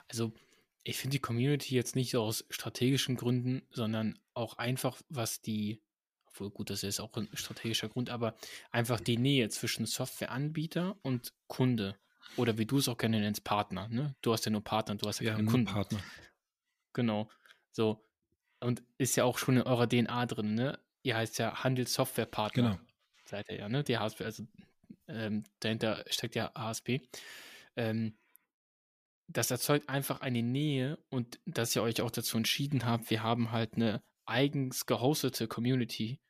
Also, 0.09 0.33
ich 0.83 0.99
finde 0.99 1.17
die 1.17 1.23
Community 1.23 1.75
jetzt 1.75 1.97
nicht 1.97 2.17
aus 2.17 2.45
strategischen 2.51 3.17
Gründen, 3.17 3.63
sondern 3.71 4.19
auch 4.35 4.59
einfach, 4.59 5.01
was 5.09 5.41
die 5.41 5.81
obwohl 6.33 6.51
gut, 6.51 6.71
das 6.71 6.83
ist 6.83 7.01
auch 7.01 7.15
ein 7.15 7.29
strategischer 7.35 7.89
Grund, 7.89 8.09
aber 8.11 8.35
einfach 8.71 9.01
die 9.01 9.19
Nähe 9.19 9.49
zwischen 9.51 9.85
Softwareanbieter 9.85 10.97
und 11.03 11.33
Kunde 11.47 11.97
oder 12.37 12.57
wie 12.57 12.65
du 12.65 12.79
es 12.79 12.89
auch 12.89 12.97
gerne 12.97 13.21
nennst, 13.21 13.45
Partner. 13.45 13.89
Ne? 13.89 14.15
Du 14.23 14.33
hast 14.33 14.47
ja 14.47 14.51
nur 14.51 14.65
Partner, 14.65 14.95
du 14.95 15.07
hast 15.07 15.21
ja, 15.21 15.31
ja 15.31 15.37
keine 15.37 15.51
Kunden. 15.51 15.67
Partner. 15.67 16.01
Genau. 16.95 17.29
So. 17.73 18.03
Und 18.61 18.83
ist 18.97 19.17
ja 19.17 19.25
auch 19.25 19.39
schon 19.39 19.57
in 19.57 19.63
eurer 19.63 19.89
DNA 19.89 20.27
drin, 20.27 20.55
ne? 20.55 20.79
Ihr 21.03 21.17
heißt 21.17 21.39
ja 21.39 21.65
Handelssoftwarepartner. 21.65 22.63
Genau. 22.63 22.79
Seid 23.25 23.49
ihr 23.51 23.57
ja, 23.57 23.69
ne? 23.69 23.83
Die 23.83 23.99
HSP, 23.99 24.25
also 24.25 24.47
ähm, 25.09 25.45
dahinter 25.61 26.05
steckt 26.09 26.37
ja 26.37 26.53
HSP. 26.55 27.01
Ähm, 27.77 28.15
das 29.27 29.51
erzeugt 29.51 29.89
einfach 29.89 30.21
eine 30.21 30.43
Nähe 30.43 30.99
und 31.11 31.41
dass 31.45 31.75
ihr 31.75 31.83
euch 31.83 32.01
auch 32.03 32.11
dazu 32.11 32.37
entschieden 32.37 32.85
habt, 32.85 33.11
wir 33.11 33.23
haben 33.23 33.51
halt 33.51 33.75
eine 33.75 34.03
eigens 34.27 34.87
gehostete 34.87 35.49
Community, 35.49 36.21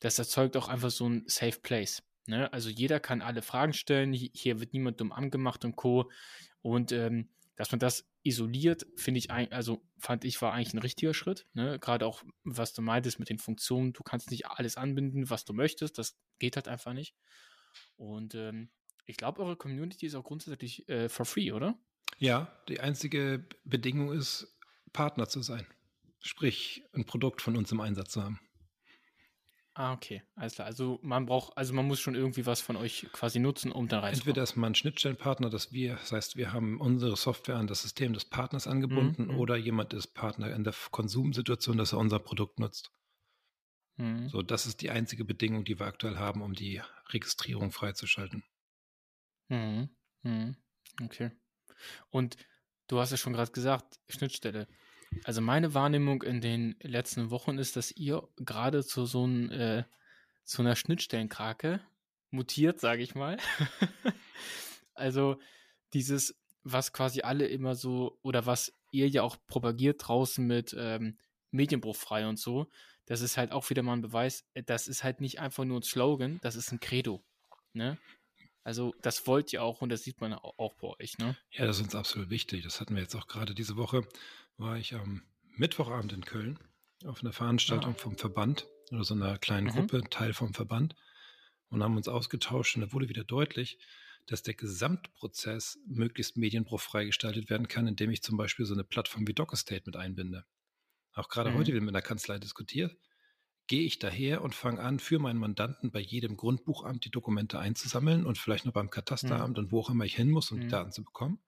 das 0.00 0.18
erzeugt 0.18 0.56
auch 0.56 0.68
einfach 0.68 0.90
so 0.90 1.08
ein 1.08 1.24
Safe 1.26 1.58
Place. 1.60 2.02
Ne? 2.26 2.52
Also 2.52 2.70
jeder 2.70 3.00
kann 3.00 3.22
alle 3.22 3.42
Fragen 3.42 3.72
stellen, 3.72 4.12
hier 4.12 4.60
wird 4.60 4.72
niemand 4.72 5.00
dumm 5.00 5.12
angemacht 5.12 5.64
und 5.64 5.76
Co. 5.76 6.10
Und 6.60 6.92
ähm, 6.92 7.30
dass 7.56 7.70
man 7.70 7.80
das 7.80 8.08
isoliert, 8.22 8.86
finde 8.96 9.18
ich, 9.18 9.30
also 9.30 9.82
fand 9.98 10.24
ich, 10.24 10.40
war 10.40 10.52
eigentlich 10.52 10.74
ein 10.74 10.78
richtiger 10.78 11.14
Schritt. 11.14 11.46
Ne? 11.54 11.78
Gerade 11.78 12.06
auch, 12.06 12.22
was 12.44 12.72
du 12.72 12.82
meintest 12.82 13.18
mit 13.18 13.28
den 13.28 13.38
Funktionen, 13.38 13.92
du 13.92 14.02
kannst 14.02 14.30
nicht 14.30 14.46
alles 14.46 14.76
anbinden, 14.76 15.30
was 15.30 15.44
du 15.44 15.52
möchtest, 15.52 15.98
das 15.98 16.18
geht 16.38 16.56
halt 16.56 16.68
einfach 16.68 16.92
nicht. 16.92 17.14
Und 17.96 18.34
ähm, 18.34 18.70
ich 19.06 19.16
glaube, 19.16 19.42
eure 19.42 19.56
Community 19.56 20.06
ist 20.06 20.14
auch 20.14 20.24
grundsätzlich 20.24 20.88
äh, 20.88 21.08
for 21.08 21.26
free, 21.26 21.52
oder? 21.52 21.78
Ja, 22.18 22.56
die 22.68 22.80
einzige 22.80 23.44
Bedingung 23.64 24.12
ist, 24.12 24.58
Partner 24.92 25.28
zu 25.28 25.42
sein. 25.42 25.66
Sprich, 26.22 26.82
ein 26.92 27.04
Produkt 27.04 27.42
von 27.42 27.56
uns 27.56 27.72
im 27.72 27.80
Einsatz 27.80 28.12
zu 28.12 28.22
haben. 28.22 28.40
Ah, 29.74 29.94
okay, 29.94 30.22
alles 30.34 30.54
klar. 30.54 30.66
Also 30.66 30.98
man 31.02 31.24
braucht, 31.24 31.56
also 31.56 31.72
man 31.72 31.86
muss 31.86 31.98
schon 31.98 32.14
irgendwie 32.14 32.44
was 32.44 32.60
von 32.60 32.76
euch 32.76 33.08
quasi 33.12 33.38
nutzen, 33.38 33.72
um 33.72 33.88
da 33.88 34.00
reinzukommen. 34.00 34.28
Entweder 34.28 34.42
ist 34.42 34.56
man 34.56 34.72
ein 34.72 34.74
Schnittstellenpartner, 34.74 35.48
dass 35.48 35.72
wir, 35.72 35.94
das 35.94 36.12
heißt, 36.12 36.36
wir 36.36 36.52
haben 36.52 36.78
unsere 36.78 37.16
Software 37.16 37.56
an 37.56 37.66
das 37.66 37.80
System 37.80 38.12
des 38.12 38.26
Partners 38.26 38.66
angebunden 38.66 39.24
mhm. 39.24 39.32
mhm. 39.32 39.38
oder 39.38 39.56
jemand 39.56 39.94
ist 39.94 40.08
Partner 40.08 40.54
in 40.54 40.64
der 40.64 40.74
Konsumsituation, 40.90 41.78
dass 41.78 41.92
er 41.92 41.98
unser 41.98 42.18
Produkt 42.18 42.58
nutzt. 42.58 42.92
Mhm. 43.96 44.28
So, 44.28 44.42
das 44.42 44.66
ist 44.66 44.82
die 44.82 44.90
einzige 44.90 45.24
Bedingung, 45.24 45.64
die 45.64 45.78
wir 45.78 45.86
aktuell 45.86 46.18
haben, 46.18 46.42
um 46.42 46.52
die 46.52 46.82
Registrierung 47.08 47.72
freizuschalten. 47.72 48.44
Mhm. 49.48 49.88
mhm. 50.22 50.56
Okay. 51.02 51.30
Und 52.10 52.36
du 52.88 53.00
hast 53.00 53.10
ja 53.10 53.16
schon 53.16 53.32
gerade 53.32 53.52
gesagt, 53.52 53.98
Schnittstelle. 54.10 54.68
Also 55.24 55.40
meine 55.40 55.74
Wahrnehmung 55.74 56.22
in 56.22 56.40
den 56.40 56.76
letzten 56.80 57.30
Wochen 57.30 57.58
ist, 57.58 57.76
dass 57.76 57.92
ihr 57.92 58.26
gerade 58.36 58.84
zu 58.84 59.06
so, 59.06 59.26
ein, 59.26 59.50
äh, 59.50 59.84
zu 60.44 60.62
einer 60.62 60.76
Schnittstellenkrake 60.76 61.80
mutiert, 62.30 62.80
sage 62.80 63.02
ich 63.02 63.14
mal. 63.14 63.38
also 64.94 65.38
dieses, 65.92 66.34
was 66.64 66.92
quasi 66.92 67.22
alle 67.22 67.46
immer 67.46 67.74
so, 67.74 68.18
oder 68.22 68.46
was 68.46 68.72
ihr 68.90 69.08
ja 69.08 69.22
auch 69.22 69.36
propagiert 69.46 70.06
draußen 70.06 70.46
mit, 70.46 70.74
ähm, 70.78 71.18
medienbruchfrei 71.50 72.26
und 72.26 72.38
so, 72.38 72.68
das 73.06 73.20
ist 73.20 73.36
halt 73.36 73.52
auch 73.52 73.68
wieder 73.70 73.82
mal 73.82 73.94
ein 73.94 74.02
Beweis, 74.02 74.44
äh, 74.54 74.62
das 74.62 74.88
ist 74.88 75.04
halt 75.04 75.20
nicht 75.20 75.38
einfach 75.38 75.64
nur 75.64 75.80
ein 75.80 75.82
Slogan, 75.82 76.38
das 76.42 76.56
ist 76.56 76.72
ein 76.72 76.80
Credo. 76.80 77.22
Ne? 77.74 77.98
Also 78.64 78.94
das 79.02 79.26
wollt 79.26 79.52
ihr 79.52 79.62
auch 79.62 79.80
und 79.80 79.88
das 79.88 80.02
sieht 80.02 80.20
man 80.20 80.34
auch 80.34 80.74
bei 80.74 80.88
euch, 81.00 81.18
ne? 81.18 81.36
Ja, 81.50 81.66
das 81.66 81.78
ist 81.78 81.84
uns 81.84 81.94
absolut 81.96 82.30
wichtig. 82.30 82.62
Das 82.62 82.80
hatten 82.80 82.94
wir 82.94 83.02
jetzt 83.02 83.16
auch 83.16 83.26
gerade 83.26 83.54
diese 83.54 83.76
Woche, 83.76 84.06
war 84.62 84.78
ich 84.78 84.94
am 84.94 85.22
Mittwochabend 85.56 86.12
in 86.12 86.24
Köln 86.24 86.58
auf 87.04 87.20
einer 87.22 87.32
Veranstaltung 87.32 87.94
ah. 87.94 87.98
vom 87.98 88.16
Verband 88.16 88.66
oder 88.90 89.04
so 89.04 89.14
einer 89.14 89.38
kleinen 89.38 89.66
mhm. 89.66 89.70
Gruppe, 89.70 90.02
Teil 90.08 90.32
vom 90.32 90.54
Verband 90.54 90.94
und 91.68 91.82
haben 91.82 91.96
uns 91.96 92.08
ausgetauscht 92.08 92.76
und 92.76 92.82
da 92.82 92.92
wurde 92.92 93.08
wieder 93.08 93.24
deutlich, 93.24 93.78
dass 94.26 94.42
der 94.42 94.54
Gesamtprozess 94.54 95.78
möglichst 95.86 96.36
medienbruchfrei 96.36 97.06
gestaltet 97.06 97.50
werden 97.50 97.66
kann, 97.66 97.88
indem 97.88 98.10
ich 98.10 98.22
zum 98.22 98.36
Beispiel 98.36 98.64
so 98.64 98.74
eine 98.74 98.84
Plattform 98.84 99.26
wie 99.26 99.34
DocState 99.34 99.82
mit 99.84 99.96
einbinde. 99.96 100.44
Auch 101.12 101.28
gerade 101.28 101.50
mhm. 101.50 101.54
heute, 101.56 101.74
wenn 101.74 101.86
in 101.86 101.92
der 101.92 102.02
Kanzlei 102.02 102.38
diskutiert, 102.38 102.96
gehe 103.66 103.82
ich 103.82 103.98
daher 103.98 104.42
und 104.42 104.54
fange 104.54 104.80
an, 104.80 104.98
für 104.98 105.18
meinen 105.18 105.38
Mandanten 105.38 105.90
bei 105.90 106.00
jedem 106.00 106.36
Grundbuchamt 106.36 107.04
die 107.04 107.10
Dokumente 107.10 107.58
einzusammeln 107.58 108.26
und 108.26 108.38
vielleicht 108.38 108.64
noch 108.64 108.72
beim 108.72 108.90
Katasteramt 108.90 109.56
mhm. 109.56 109.64
und 109.64 109.72
wo 109.72 109.80
auch 109.80 109.90
immer 109.90 110.04
ich 110.04 110.14
hin 110.14 110.30
muss, 110.30 110.50
um 110.50 110.58
mhm. 110.58 110.62
die 110.62 110.68
Daten 110.68 110.92
zu 110.92 111.02
bekommen. 111.02 111.40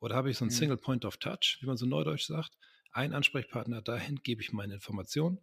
Oder 0.00 0.14
habe 0.14 0.30
ich 0.30 0.38
so 0.38 0.44
ein 0.44 0.48
mhm. 0.48 0.52
Single 0.52 0.76
Point 0.76 1.04
of 1.04 1.16
Touch, 1.16 1.58
wie 1.60 1.66
man 1.66 1.76
so 1.76 1.86
neudeutsch 1.86 2.26
sagt, 2.26 2.56
ein 2.92 3.12
Ansprechpartner 3.12 3.82
dahin, 3.82 4.16
gebe 4.22 4.42
ich 4.42 4.52
meine 4.52 4.74
Informationen, 4.74 5.38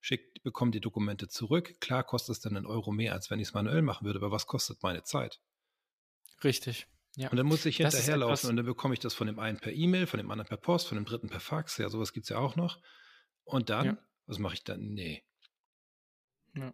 schickt, 0.00 0.42
bekomme 0.42 0.70
die 0.70 0.80
Dokumente 0.80 1.28
zurück. 1.28 1.80
Klar 1.80 2.04
kostet 2.04 2.36
es 2.36 2.40
dann 2.40 2.56
einen 2.56 2.66
Euro 2.66 2.92
mehr, 2.92 3.12
als 3.12 3.30
wenn 3.30 3.40
ich 3.40 3.48
es 3.48 3.54
manuell 3.54 3.82
machen 3.82 4.06
würde, 4.06 4.18
aber 4.18 4.30
was 4.30 4.46
kostet 4.46 4.82
meine 4.82 5.02
Zeit? 5.02 5.40
Richtig. 6.42 6.86
Ja. 7.16 7.30
Und 7.30 7.36
dann 7.36 7.46
muss 7.46 7.66
ich 7.66 7.78
hinterherlaufen 7.78 8.50
und 8.50 8.56
dann 8.56 8.66
bekomme 8.66 8.94
ich 8.94 9.00
das 9.00 9.14
von 9.14 9.26
dem 9.26 9.38
einen 9.38 9.58
per 9.58 9.72
E-Mail, 9.72 10.06
von 10.06 10.18
dem 10.18 10.30
anderen 10.30 10.48
per 10.48 10.56
Post, 10.56 10.88
von 10.88 10.96
dem 10.96 11.04
dritten 11.04 11.28
per 11.28 11.40
Fax. 11.40 11.76
Ja, 11.78 11.88
sowas 11.88 12.12
gibt 12.12 12.24
es 12.24 12.30
ja 12.30 12.38
auch 12.38 12.54
noch. 12.54 12.80
Und 13.44 13.70
dann, 13.70 13.86
ja. 13.86 13.98
was 14.26 14.38
mache 14.38 14.54
ich 14.54 14.64
dann? 14.64 14.80
Nee. 14.80 15.24
Ja. 16.54 16.72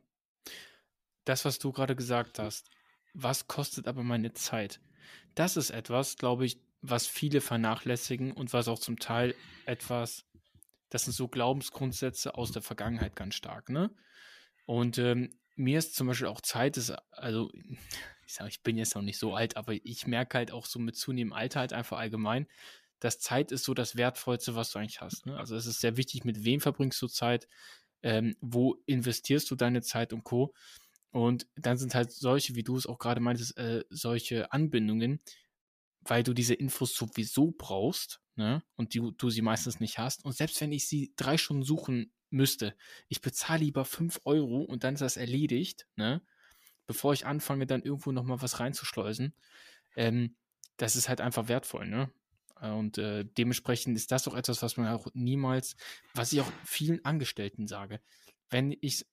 Das, 1.25 1.45
was 1.45 1.59
du 1.59 1.73
gerade 1.73 1.97
gesagt 1.97 2.39
hast, 2.39 2.69
was 3.15 3.47
kostet 3.47 3.89
aber 3.89 4.03
meine 4.03 4.35
Zeit? 4.35 4.81
Das 5.35 5.57
ist 5.57 5.71
etwas, 5.71 6.17
glaube 6.17 6.45
ich, 6.45 6.61
was 6.87 7.07
viele 7.07 7.41
vernachlässigen 7.41 8.33
und 8.33 8.53
was 8.53 8.69
auch 8.69 8.79
zum 8.79 8.99
Teil 8.99 9.35
etwas, 9.65 10.27
das 10.91 11.05
sind 11.05 11.15
so 11.15 11.29
Glaubensgrundsätze 11.29 12.35
aus 12.35 12.53
der 12.53 12.63
Vergangenheit 12.63 13.17
ganz 13.17 13.35
stark, 13.35 13.71
ne? 13.71 13.91
Und 14.67 14.99
ähm, 14.99 15.31
mir 15.57 15.79
ist 15.79 15.95
zum 15.95 16.07
Beispiel 16.07 16.27
auch 16.27 16.41
Zeit, 16.41 16.77
ist, 16.77 16.91
also 17.11 17.51
ich 18.27 18.35
sage, 18.35 18.51
ich 18.51 18.63
bin 18.63 18.77
jetzt 18.77 18.95
noch 18.95 19.03
nicht 19.03 19.19
so 19.19 19.35
alt, 19.35 19.57
aber 19.57 19.73
ich 19.73 20.07
merke 20.07 20.39
halt 20.39 20.51
auch 20.51 20.67
so 20.67 20.79
mit 20.79 20.97
zunehmendem 20.97 21.37
Alter 21.37 21.61
halt 21.61 21.73
einfach 21.73 21.99
allgemein, 21.99 22.47
dass 23.01 23.19
Zeit 23.19 23.53
ist 23.53 23.65
so 23.65 23.75
das 23.75 23.97
Wertvollste, 23.97 24.55
was 24.55 24.71
du 24.71 24.79
eigentlich 24.79 25.01
hast. 25.01 25.27
Ne? 25.27 25.39
Also 25.39 25.57
es 25.57 25.67
ist 25.67 25.81
sehr 25.81 25.97
wichtig, 25.97 26.25
mit 26.25 26.45
wem 26.45 26.61
verbringst 26.61 27.01
du 27.01 27.07
Zeit, 27.07 27.49
ähm, 28.03 28.37
wo 28.41 28.77
investierst 28.87 29.51
du 29.51 29.57
deine 29.57 29.83
Zeit 29.83 30.13
und 30.13 30.25
Co. 30.25 30.55
Und 31.11 31.47
dann 31.57 31.77
sind 31.77 31.95
halt 31.95 32.13
solche, 32.13 32.57
wie 32.57 32.63
du 32.65 32.77
es 32.77 32.87
auch 32.87 32.99
gerade 32.99 33.21
meintest, 33.21 33.57
äh, 33.57 33.85
solche 33.89 34.53
Anbindungen, 34.53 35.21
weil 36.05 36.23
du 36.23 36.33
diese 36.33 36.55
Infos 36.55 36.95
sowieso 36.95 37.53
brauchst 37.57 38.21
ne? 38.37 38.63
und 38.77 38.95
die, 38.95 39.13
du 39.17 39.31
sie 39.31 39.43
meistens 39.43 39.81
nicht 39.81 39.99
hast. 39.99 40.25
Und 40.25 40.33
selbst 40.33 40.61
wenn 40.61 40.73
ich 40.73 40.89
sie 40.89 41.13
drei 41.17 41.39
Stunden 41.39 41.63
suchen 41.63 42.13
müsste, 42.31 42.75
ich 43.09 43.21
bezahle 43.21 43.61
lieber 43.61 43.85
fünf 43.85 44.21
Euro 44.25 44.63
und 44.63 44.85
dann 44.85 44.95
ist 44.95 45.01
das 45.01 45.17
erledigt, 45.17 45.87
ne? 45.97 46.23
bevor 46.87 47.13
ich 47.13 47.27
anfange, 47.27 47.67
dann 47.67 47.83
irgendwo 47.83 48.13
nochmal 48.13 48.43
was 48.43 48.61
reinzuschleusen. 48.61 49.35
Ähm, 49.97 50.37
das 50.77 50.97
ist 50.97 51.09
halt 51.09 51.21
einfach 51.21 51.49
wertvoll, 51.49 51.87
ne? 51.87 52.11
Und 52.61 52.99
äh, 52.99 53.25
dementsprechend 53.25 53.97
ist 53.97 54.11
das 54.11 54.27
auch 54.29 54.35
etwas, 54.35 54.63
was 54.63 54.77
man 54.77 54.89
auch 54.89 55.09
niemals, 55.13 55.77
was 56.15 56.33
ich 56.33 56.41
auch 56.41 56.51
vielen 56.65 57.05
Angestellten 57.05 57.67
sage. 57.67 58.01
Wenn 58.49 58.77
ich 58.81 59.05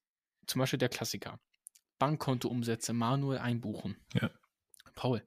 zum 0.46 0.60
Beispiel 0.60 0.78
der 0.78 0.88
Klassiker, 0.88 1.40
Bankkontoumsätze 1.98 2.92
manuell 2.92 3.38
einbuchen. 3.38 3.96
Ja. 4.14 4.30
Paul, 4.94 5.26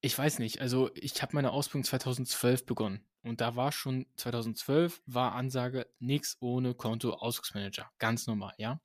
ich 0.00 0.16
weiß 0.16 0.38
nicht, 0.38 0.60
also 0.60 0.90
ich 0.94 1.20
habe 1.22 1.34
meine 1.34 1.50
Ausbildung 1.50 1.84
2012 1.84 2.66
begonnen 2.66 3.04
und 3.22 3.40
da 3.40 3.56
war 3.56 3.72
schon 3.72 4.06
2012 4.16 5.02
war 5.06 5.34
Ansage 5.34 5.86
nichts 5.98 6.36
ohne 6.40 6.74
Konto 6.74 7.12
Ausdrucksmanager, 7.14 7.90
ganz 7.98 8.26
normal, 8.26 8.54
ja. 8.58 8.80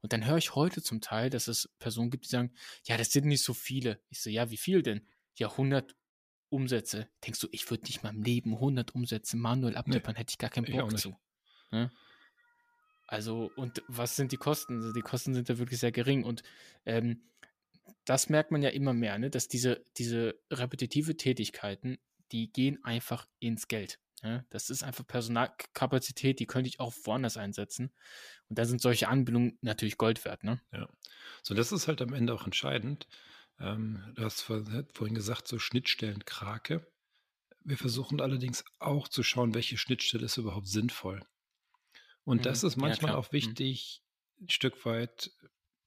Und 0.00 0.12
dann 0.12 0.24
höre 0.26 0.38
ich 0.38 0.54
heute 0.54 0.82
zum 0.82 1.00
Teil, 1.00 1.30
dass 1.30 1.48
es 1.48 1.70
Personen 1.78 2.10
gibt, 2.10 2.24
die 2.24 2.30
sagen, 2.30 2.52
ja, 2.84 2.96
das 2.96 3.12
sind 3.12 3.26
nicht 3.26 3.42
so 3.42 3.54
viele. 3.54 4.00
Ich 4.08 4.20
so, 4.20 4.30
ja, 4.30 4.50
wie 4.50 4.56
viel 4.56 4.82
denn? 4.82 5.06
Ja, 5.36 5.50
100 5.50 5.96
Umsätze. 6.50 7.08
Denkst 7.24 7.40
du, 7.40 7.48
ich 7.50 7.70
würde 7.70 7.84
nicht 7.84 8.02
mal 8.02 8.10
im 8.10 8.22
Leben 8.22 8.54
100 8.54 8.94
Umsätze 8.94 9.36
manuell 9.36 9.76
abtippern, 9.76 10.14
nee, 10.14 10.20
hätte 10.20 10.32
ich 10.32 10.38
gar 10.38 10.50
keinen 10.50 10.70
Bock 10.70 10.98
zu. 10.98 11.16
Ne? 11.70 11.90
Also, 13.06 13.50
und 13.56 13.82
was 13.88 14.16
sind 14.16 14.32
die 14.32 14.36
Kosten? 14.36 14.76
Also 14.76 14.92
die 14.92 15.02
Kosten 15.02 15.34
sind 15.34 15.48
ja 15.48 15.58
wirklich 15.58 15.80
sehr 15.80 15.92
gering 15.92 16.24
und 16.24 16.42
ähm, 16.86 17.22
das 18.04 18.28
merkt 18.28 18.50
man 18.50 18.62
ja 18.62 18.70
immer 18.70 18.92
mehr, 18.92 19.18
ne? 19.18 19.30
dass 19.30 19.48
diese, 19.48 19.84
diese 19.96 20.38
repetitive 20.50 21.16
Tätigkeiten, 21.16 21.98
die 22.32 22.52
gehen 22.52 22.82
einfach 22.84 23.26
ins 23.38 23.68
Geld. 23.68 23.98
Ne? 24.22 24.46
Das 24.50 24.70
ist 24.70 24.82
einfach 24.82 25.06
Personalkapazität, 25.06 26.40
die 26.40 26.46
könnte 26.46 26.68
ich 26.68 26.80
auch 26.80 26.94
woanders 27.04 27.36
einsetzen. 27.36 27.92
Und 28.48 28.58
da 28.58 28.64
sind 28.64 28.80
solche 28.80 29.08
Anbindungen 29.08 29.58
natürlich 29.60 29.98
Gold 29.98 30.24
wert. 30.24 30.44
Ne? 30.44 30.60
Ja. 30.72 30.88
So, 31.42 31.54
das 31.54 31.72
ist 31.72 31.88
halt 31.88 32.00
am 32.00 32.14
Ende 32.14 32.34
auch 32.34 32.44
entscheidend. 32.44 33.06
Ähm, 33.60 34.02
du 34.14 34.24
hast 34.24 34.42
vorhin 34.42 35.14
gesagt, 35.14 35.46
so 35.46 35.58
Schnittstellen 35.58 36.24
Krake. 36.24 36.86
Wir 37.60 37.78
versuchen 37.78 38.20
allerdings 38.20 38.64
auch 38.78 39.08
zu 39.08 39.22
schauen, 39.22 39.54
welche 39.54 39.78
Schnittstelle 39.78 40.24
ist 40.24 40.36
überhaupt 40.36 40.68
sinnvoll. 40.68 41.22
Und 42.24 42.38
mhm. 42.38 42.42
das 42.42 42.64
ist 42.64 42.76
manchmal 42.76 43.12
ja, 43.12 43.18
auch 43.18 43.30
mhm. 43.30 43.36
wichtig, 43.36 44.02
mhm. 44.38 44.46
ein 44.46 44.50
Stück 44.50 44.84
weit, 44.84 45.30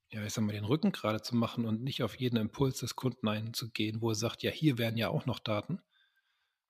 ja, 0.10 0.24
ich 0.26 0.34
sag 0.34 0.44
mal, 0.44 0.54
den 0.54 0.66
Rücken 0.66 0.92
gerade 0.92 1.22
zu 1.22 1.36
machen 1.36 1.66
und 1.66 1.82
nicht 1.82 2.02
auf 2.02 2.16
jeden 2.16 2.38
Impuls 2.38 2.80
des 2.80 2.96
Kunden 2.96 3.28
einzugehen, 3.28 4.02
wo 4.02 4.10
er 4.10 4.16
sagt, 4.16 4.42
ja, 4.44 4.52
hier 4.52 4.78
wären 4.78 4.98
ja 4.98 5.10
auch 5.10 5.26
noch 5.26 5.40
Daten, 5.40 5.82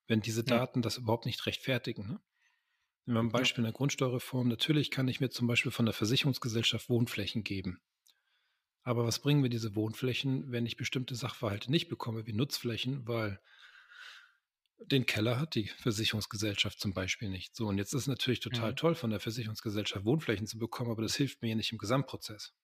wenn 0.06 0.20
diese 0.20 0.42
Daten 0.42 0.80
ja. 0.80 0.82
das 0.82 0.98
überhaupt 0.98 1.26
nicht 1.26 1.46
rechtfertigen. 1.46 2.08
Ne? 2.08 2.20
Nehmen 3.06 3.16
wir 3.16 3.20
ein 3.20 3.32
Beispiel 3.32 3.62
in 3.62 3.66
der 3.66 3.72
Grundsteuerreform. 3.72 4.48
Natürlich 4.48 4.90
kann 4.90 5.08
ich 5.08 5.20
mir 5.20 5.30
zum 5.30 5.46
Beispiel 5.46 5.72
von 5.72 5.86
der 5.86 5.94
Versicherungsgesellschaft 5.94 6.88
Wohnflächen 6.88 7.44
geben. 7.44 7.80
Aber 8.82 9.04
was 9.04 9.20
bringen 9.20 9.40
mir 9.40 9.50
diese 9.50 9.74
Wohnflächen, 9.74 10.50
wenn 10.50 10.66
ich 10.66 10.76
bestimmte 10.76 11.14
Sachverhalte 11.14 11.70
nicht 11.70 11.88
bekomme, 11.88 12.26
wie 12.26 12.32
Nutzflächen, 12.32 13.06
weil 13.06 13.40
den 14.78 15.06
Keller 15.06 15.38
hat 15.38 15.54
die 15.54 15.68
Versicherungsgesellschaft 15.68 16.80
zum 16.80 16.92
Beispiel 16.92 17.28
nicht. 17.28 17.54
So, 17.54 17.66
und 17.66 17.78
jetzt 17.78 17.92
ist 17.94 18.02
es 18.02 18.06
natürlich 18.06 18.40
total 18.40 18.72
mhm. 18.72 18.76
toll, 18.76 18.94
von 18.94 19.10
der 19.10 19.20
Versicherungsgesellschaft 19.20 20.04
Wohnflächen 20.04 20.46
zu 20.46 20.58
bekommen, 20.58 20.90
aber 20.90 21.02
das 21.02 21.16
hilft 21.16 21.42
mir 21.42 21.54
nicht 21.56 21.72
im 21.72 21.78
Gesamtprozess. 21.78 22.54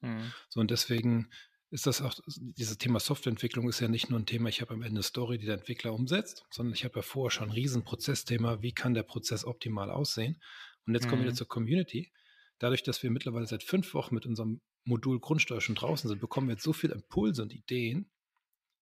Mhm. 0.00 0.32
So, 0.48 0.60
und 0.60 0.70
deswegen 0.70 1.28
ist 1.70 1.86
das 1.86 2.02
auch, 2.02 2.14
dieses 2.26 2.78
Thema 2.78 2.98
Softwareentwicklung 2.98 3.68
ist 3.68 3.80
ja 3.80 3.88
nicht 3.88 4.10
nur 4.10 4.18
ein 4.18 4.26
Thema, 4.26 4.48
ich 4.48 4.60
habe 4.60 4.74
am 4.74 4.82
Ende 4.82 4.96
eine 4.96 5.02
Story, 5.02 5.38
die 5.38 5.46
der 5.46 5.54
Entwickler 5.54 5.92
umsetzt, 5.92 6.44
sondern 6.50 6.74
ich 6.74 6.84
habe 6.84 6.96
ja 6.96 7.02
vorher 7.02 7.30
schon 7.30 7.48
ein 7.48 7.54
riesen 7.54 7.84
Prozessthema, 7.84 8.60
wie 8.60 8.72
kann 8.72 8.94
der 8.94 9.04
Prozess 9.04 9.44
optimal 9.44 9.90
aussehen? 9.90 10.40
Und 10.86 10.94
jetzt 10.94 11.04
mhm. 11.04 11.10
kommen 11.10 11.22
wir 11.22 11.28
wieder 11.28 11.36
zur 11.36 11.48
Community. 11.48 12.12
Dadurch, 12.58 12.82
dass 12.82 13.02
wir 13.02 13.10
mittlerweile 13.10 13.46
seit 13.46 13.62
fünf 13.62 13.94
Wochen 13.94 14.14
mit 14.14 14.26
unserem 14.26 14.60
Modul 14.84 15.20
Grundsteuer 15.20 15.60
schon 15.60 15.76
draußen 15.76 16.08
sind, 16.08 16.20
bekommen 16.20 16.48
wir 16.48 16.54
jetzt 16.54 16.64
so 16.64 16.72
viele 16.72 16.94
Impulse 16.94 17.42
und 17.42 17.54
Ideen, 17.54 18.10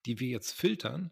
die 0.07 0.19
wir 0.19 0.29
jetzt 0.29 0.53
filtern 0.53 1.11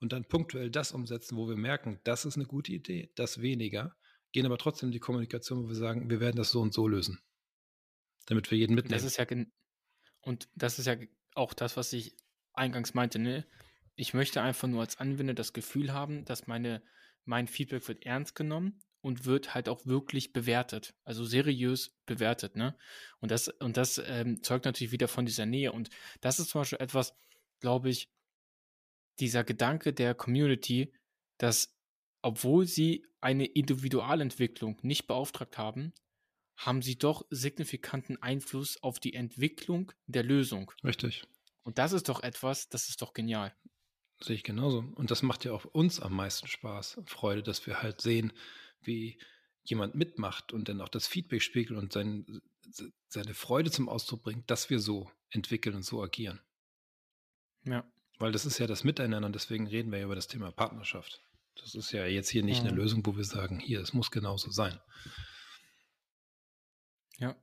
und 0.00 0.12
dann 0.12 0.24
punktuell 0.24 0.70
das 0.70 0.92
umsetzen, 0.92 1.36
wo 1.36 1.48
wir 1.48 1.56
merken, 1.56 2.00
das 2.04 2.24
ist 2.24 2.36
eine 2.36 2.46
gute 2.46 2.72
Idee, 2.72 3.12
das 3.14 3.42
weniger, 3.42 3.94
gehen 4.32 4.46
aber 4.46 4.58
trotzdem 4.58 4.88
in 4.88 4.92
die 4.92 5.00
Kommunikation, 5.00 5.64
wo 5.64 5.68
wir 5.68 5.76
sagen, 5.76 6.08
wir 6.08 6.20
werden 6.20 6.36
das 6.36 6.50
so 6.50 6.60
und 6.60 6.72
so 6.72 6.88
lösen, 6.88 7.20
damit 8.30 8.50
wir 8.50 8.58
jeden 8.58 8.74
mitnehmen. 8.74 8.94
Das 8.94 9.04
ist 9.04 9.18
ja 9.18 9.26
und 10.22 10.48
das 10.54 10.78
ist 10.78 10.86
ja 10.86 10.96
auch 11.34 11.52
das, 11.52 11.76
was 11.76 11.92
ich 11.92 12.16
eingangs 12.52 12.94
meinte, 12.94 13.18
ne? 13.18 13.46
Ich 13.96 14.14
möchte 14.14 14.40
einfach 14.40 14.68
nur 14.68 14.80
als 14.80 14.96
Anwender 14.96 15.34
das 15.34 15.52
Gefühl 15.52 15.92
haben, 15.92 16.24
dass 16.24 16.46
meine, 16.46 16.82
mein 17.24 17.48
Feedback 17.48 17.86
wird 17.88 18.06
ernst 18.06 18.34
genommen 18.34 18.80
und 19.02 19.24
wird 19.26 19.54
halt 19.54 19.68
auch 19.68 19.84
wirklich 19.84 20.32
bewertet, 20.32 20.94
also 21.04 21.24
seriös 21.24 21.98
bewertet, 22.06 22.56
ne? 22.56 22.78
Und 23.18 23.30
das, 23.30 23.48
und 23.48 23.76
das 23.76 24.00
ähm, 24.04 24.42
zeugt 24.42 24.64
natürlich 24.64 24.92
wieder 24.92 25.08
von 25.08 25.26
dieser 25.26 25.46
Nähe. 25.46 25.72
Und 25.72 25.90
das 26.20 26.38
ist 26.38 26.50
zum 26.50 26.60
Beispiel 26.60 26.80
etwas, 26.80 27.14
glaube 27.58 27.90
ich, 27.90 28.10
dieser 29.18 29.42
Gedanke 29.42 29.92
der 29.92 30.14
Community, 30.14 30.94
dass 31.38 31.76
obwohl 32.22 32.66
sie 32.66 33.06
eine 33.20 33.46
Individualentwicklung 33.46 34.78
nicht 34.82 35.06
beauftragt 35.06 35.58
haben, 35.58 35.92
haben 36.60 36.82
sie 36.82 36.98
doch 36.98 37.24
signifikanten 37.30 38.22
Einfluss 38.22 38.82
auf 38.82 39.00
die 39.00 39.14
Entwicklung 39.14 39.92
der 40.06 40.22
Lösung. 40.22 40.70
Richtig. 40.84 41.24
Und 41.62 41.78
das 41.78 41.92
ist 41.92 42.08
doch 42.08 42.22
etwas, 42.22 42.68
das 42.68 42.88
ist 42.88 43.00
doch 43.00 43.14
genial. 43.14 43.54
Sehe 44.22 44.36
ich 44.36 44.44
genauso. 44.44 44.84
Und 44.94 45.10
das 45.10 45.22
macht 45.22 45.44
ja 45.46 45.52
auch 45.52 45.64
uns 45.64 46.00
am 46.00 46.14
meisten 46.14 46.46
Spaß, 46.46 47.00
Freude, 47.06 47.42
dass 47.42 47.66
wir 47.66 47.82
halt 47.82 48.02
sehen, 48.02 48.32
wie 48.82 49.18
jemand 49.64 49.94
mitmacht 49.94 50.52
und 50.52 50.68
dann 50.68 50.82
auch 50.82 50.90
das 50.90 51.06
Feedback 51.06 51.42
spiegelt 51.42 51.78
und 51.78 51.92
sein, 51.92 52.42
seine 53.08 53.32
Freude 53.34 53.70
zum 53.70 53.88
Ausdruck 53.88 54.22
bringt, 54.22 54.50
dass 54.50 54.68
wir 54.68 54.80
so 54.80 55.10
entwickeln 55.30 55.76
und 55.76 55.84
so 55.84 56.02
agieren. 56.02 56.40
Ja. 57.64 57.90
Weil 58.18 58.32
das 58.32 58.44
ist 58.44 58.58
ja 58.58 58.66
das 58.66 58.84
Miteinander 58.84 59.26
und 59.26 59.34
deswegen 59.34 59.66
reden 59.66 59.90
wir 59.92 60.00
ja 60.00 60.04
über 60.04 60.14
das 60.14 60.28
Thema 60.28 60.52
Partnerschaft. 60.52 61.22
Das 61.54 61.74
ist 61.74 61.92
ja 61.92 62.04
jetzt 62.04 62.28
hier 62.28 62.42
nicht 62.42 62.62
mhm. 62.62 62.68
eine 62.68 62.76
Lösung, 62.76 63.06
wo 63.06 63.16
wir 63.16 63.24
sagen, 63.24 63.58
hier, 63.58 63.80
es 63.80 63.94
muss 63.94 64.10
genauso 64.10 64.50
sein. 64.50 64.78
Ja. 67.20 67.36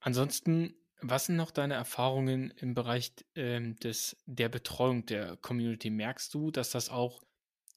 Ansonsten, 0.00 0.74
was 1.00 1.26
sind 1.26 1.36
noch 1.36 1.50
deine 1.50 1.74
Erfahrungen 1.74 2.50
im 2.50 2.74
Bereich 2.74 3.14
ähm, 3.34 3.76
des, 3.76 4.22
der 4.26 4.50
Betreuung 4.50 5.06
der 5.06 5.36
Community? 5.38 5.88
Merkst 5.88 6.34
du, 6.34 6.50
dass 6.50 6.70
das 6.70 6.90
auch 6.90 7.22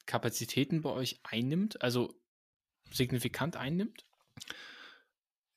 Kapazitäten 0.06 0.82
bei 0.82 0.90
euch 0.90 1.22
einnimmt, 1.24 1.82
also 1.82 2.14
signifikant 2.92 3.56
einnimmt? 3.56 4.06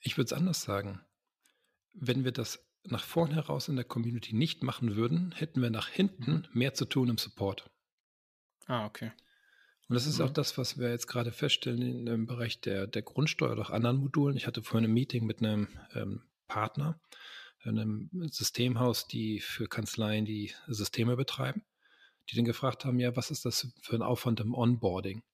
Ich 0.00 0.16
würde 0.16 0.26
es 0.26 0.32
anders 0.32 0.62
sagen. 0.62 1.00
Wenn 1.92 2.24
wir 2.24 2.32
das 2.32 2.64
nach 2.84 3.04
vorn 3.04 3.32
heraus 3.32 3.68
in 3.68 3.76
der 3.76 3.84
Community 3.84 4.34
nicht 4.34 4.62
machen 4.62 4.96
würden, 4.96 5.32
hätten 5.32 5.60
wir 5.60 5.70
nach 5.70 5.88
hinten 5.88 6.32
mhm. 6.32 6.48
mehr 6.52 6.74
zu 6.74 6.84
tun 6.84 7.08
im 7.08 7.18
Support. 7.18 7.70
Ah, 8.66 8.86
okay. 8.86 9.12
Und 9.90 9.94
das 9.94 10.06
ist 10.06 10.20
mhm. 10.20 10.26
auch 10.26 10.30
das, 10.30 10.56
was 10.56 10.78
wir 10.78 10.88
jetzt 10.90 11.08
gerade 11.08 11.32
feststellen 11.32 12.06
im 12.06 12.26
Bereich 12.26 12.60
der, 12.60 12.86
der 12.86 13.02
Grundsteuer 13.02 13.50
oder 13.50 13.62
auch 13.62 13.70
anderen 13.70 13.96
Modulen. 13.96 14.36
Ich 14.36 14.46
hatte 14.46 14.62
vorhin 14.62 14.88
ein 14.88 14.94
Meeting 14.94 15.26
mit 15.26 15.42
einem 15.42 15.66
ähm, 15.96 16.22
Partner, 16.46 17.00
einem 17.64 18.08
Systemhaus, 18.30 19.08
die 19.08 19.40
für 19.40 19.66
Kanzleien 19.66 20.24
die 20.24 20.52
Systeme 20.68 21.16
betreiben, 21.16 21.64
die 22.28 22.36
dann 22.36 22.44
gefragt 22.44 22.84
haben, 22.84 23.00
ja, 23.00 23.16
was 23.16 23.32
ist 23.32 23.44
das 23.44 23.66
für 23.82 23.96
ein 23.96 24.02
Aufwand 24.02 24.38
im 24.38 24.54
Onboarding? 24.54 25.24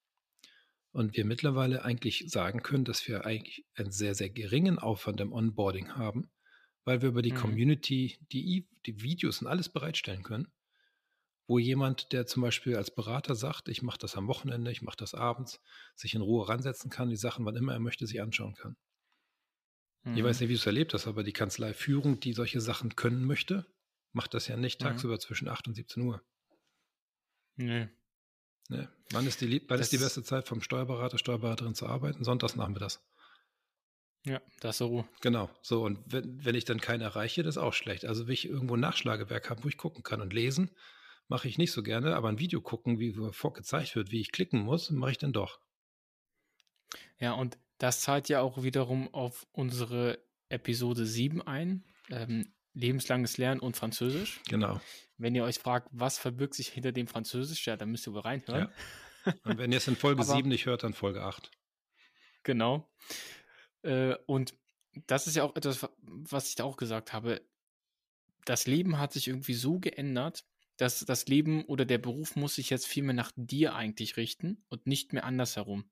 Und 0.91 1.19
wir 1.19 1.27
mittlerweile 1.27 1.85
eigentlich 1.85 2.25
sagen 2.29 2.63
können, 2.63 2.87
dass 2.87 3.07
wir 3.07 3.27
eigentlich 3.27 3.67
einen 3.75 3.91
sehr, 3.91 4.15
sehr 4.15 4.31
geringen 4.31 4.79
Aufwand 4.79 5.21
im 5.21 5.35
Onboarding 5.35 5.97
haben, 5.97 6.31
weil 6.87 7.03
wir 7.03 7.11
über 7.11 7.21
die 7.21 7.33
mhm. 7.33 7.37
Community 7.37 8.17
die, 8.33 8.67
die 8.87 9.03
Videos 9.03 9.43
und 9.43 9.49
alles 9.49 9.69
bereitstellen 9.69 10.23
können, 10.23 10.49
wo 11.47 11.59
jemand, 11.59 12.13
der 12.13 12.27
zum 12.27 12.43
Beispiel 12.43 12.77
als 12.77 12.95
Berater 12.95 13.35
sagt, 13.35 13.69
ich 13.69 13.83
mache 13.83 13.99
das 13.99 14.17
am 14.17 14.27
Wochenende, 14.27 14.71
ich 14.71 14.83
mache 14.83 14.97
das 14.97 15.15
abends, 15.15 15.61
sich 15.95 16.15
in 16.15 16.21
Ruhe 16.21 16.49
ransetzen 16.49 16.91
kann, 16.91 17.09
die 17.09 17.17
Sachen, 17.17 17.45
wann 17.45 17.57
immer 17.57 17.73
er 17.73 17.81
möchte, 17.81 18.07
sich 18.07 18.21
anschauen 18.21 18.55
kann. 18.55 18.77
Mhm. 20.03 20.17
Ich 20.17 20.25
weiß 20.25 20.41
mhm. 20.41 20.45
nicht, 20.45 20.49
wie 20.51 20.55
du 20.55 20.61
es 20.61 20.67
erlebt 20.67 20.95
hast, 20.95 21.07
aber 21.07 21.23
die 21.23 21.33
Kanzleiführung, 21.33 22.21
die 22.21 22.33
solche 22.33 22.61
Sachen 22.61 22.97
können 22.97 23.25
möchte, 23.25 23.67
macht 24.13 24.35
das 24.35 24.49
ja 24.49 24.57
nicht 24.57 24.81
mhm. 24.81 24.87
tagsüber 24.87 25.19
zwischen 25.19 25.49
8 25.49 25.69
und 25.69 25.75
17 25.75 26.03
Uhr. 26.03 26.23
Nee. 27.57 27.89
nee. 28.69 28.89
Wann, 29.13 29.27
ist 29.27 29.41
die, 29.41 29.63
wann 29.69 29.81
ist 29.81 29.93
die 29.93 29.99
beste 29.99 30.23
Zeit 30.23 30.49
vom 30.49 30.61
Steuerberater, 30.61 31.19
Steuerberaterin 31.19 31.75
zu 31.75 31.87
arbeiten? 31.87 32.25
Sonntags 32.25 32.57
nachmittags. 32.57 33.03
Ja, 34.25 34.43
das 34.59 34.75
ist 34.75 34.79
so. 34.79 35.07
Genau, 35.21 35.49
so. 35.63 35.85
Und 35.85 36.01
wenn, 36.07 36.45
wenn 36.45 36.57
ich 36.57 36.65
dann 36.65 36.81
keinen 36.81 37.01
erreiche, 37.01 37.45
das 37.45 37.55
ist 37.55 37.63
auch 37.63 37.73
schlecht. 37.73 38.05
Also, 38.05 38.27
wenn 38.27 38.35
ich 38.35 38.49
irgendwo 38.49 38.75
ein 38.75 38.81
Nachschlagewerk 38.81 39.51
habe, 39.51 39.63
wo 39.63 39.69
ich 39.69 39.77
gucken 39.77 40.03
kann 40.03 40.21
und 40.21 40.33
lesen, 40.33 40.75
mache 41.29 41.49
ich 41.49 41.59
nicht 41.59 41.73
so 41.73 41.83
gerne, 41.83 42.17
aber 42.17 42.29
ein 42.29 42.39
Video 42.39 42.61
gucken, 42.61 42.99
wie 42.99 43.13
vorgezeigt 43.33 43.97
wird, 43.97 44.11
wie 44.11 44.21
ich 44.21 44.33
klicken 44.33 44.61
muss, 44.61 44.91
mache 44.91 45.13
ich 45.13 45.19
dann 45.19 45.33
doch. 45.33 45.61
Ja, 47.19 47.33
und 47.33 47.59
das 47.79 48.01
zahlt 48.01 48.29
ja 48.29 48.41
auch 48.41 48.63
wiederum 48.63 49.13
auf 49.13 49.47
unsere 49.53 50.19
Episode 50.49 51.05
7 51.05 51.43
ein. 51.43 51.85
Ähm, 52.11 52.53
lebenslanges 52.77 53.39
Lernen 53.39 53.61
und 53.61 53.77
Französisch. 53.77 54.41
Genau. 54.49 54.81
Wenn 55.17 55.35
ihr 55.35 55.45
euch 55.45 55.59
fragt, 55.59 55.89
was 55.93 56.19
verbirgt 56.19 56.55
sich 56.55 56.69
hinter 56.69 56.93
dem 56.93 57.07
Französisch, 57.07 57.67
ja, 57.67 57.77
dann 57.77 57.91
müsst 57.91 58.07
ihr 58.07 58.13
wohl 58.13 58.21
reinhören. 58.21 58.69
Ja. 59.25 59.35
Und 59.45 59.59
wenn 59.59 59.73
ihr 59.73 59.79
es 59.79 59.89
in 59.89 59.97
Folge 59.97 60.21
Aber, 60.23 60.37
7 60.37 60.49
nicht 60.49 60.67
hört, 60.67 60.83
dann 60.83 60.93
Folge 60.93 61.23
8. 61.23 61.51
Genau. 62.43 62.89
Äh, 63.83 64.15
und 64.27 64.55
das 65.07 65.27
ist 65.27 65.37
ja 65.37 65.43
auch 65.43 65.57
etwas, 65.57 65.89
was 66.03 66.49
ich 66.49 66.55
da 66.55 66.65
auch 66.65 66.77
gesagt 66.77 67.13
habe. 67.13 67.41
Das 68.45 68.67
Leben 68.67 68.99
hat 68.99 69.13
sich 69.13 69.27
irgendwie 69.27 69.55
so 69.55 69.81
geändert, 69.81 70.45
dass 70.77 71.01
das 71.01 71.27
Leben 71.27 71.65
oder 71.65 71.85
der 71.85 71.99
Beruf 71.99 72.37
muss 72.37 72.57
sich 72.57 72.71
jetzt 72.71 72.87
viel 72.87 73.03
mehr 73.03 73.15
nach 73.15 73.33
dir 73.37 73.75
eigentlich 73.75 74.17
richten 74.17 74.65
und 74.69 74.87
nicht 74.87 75.13
mehr 75.13 75.25
andersherum. 75.25 75.85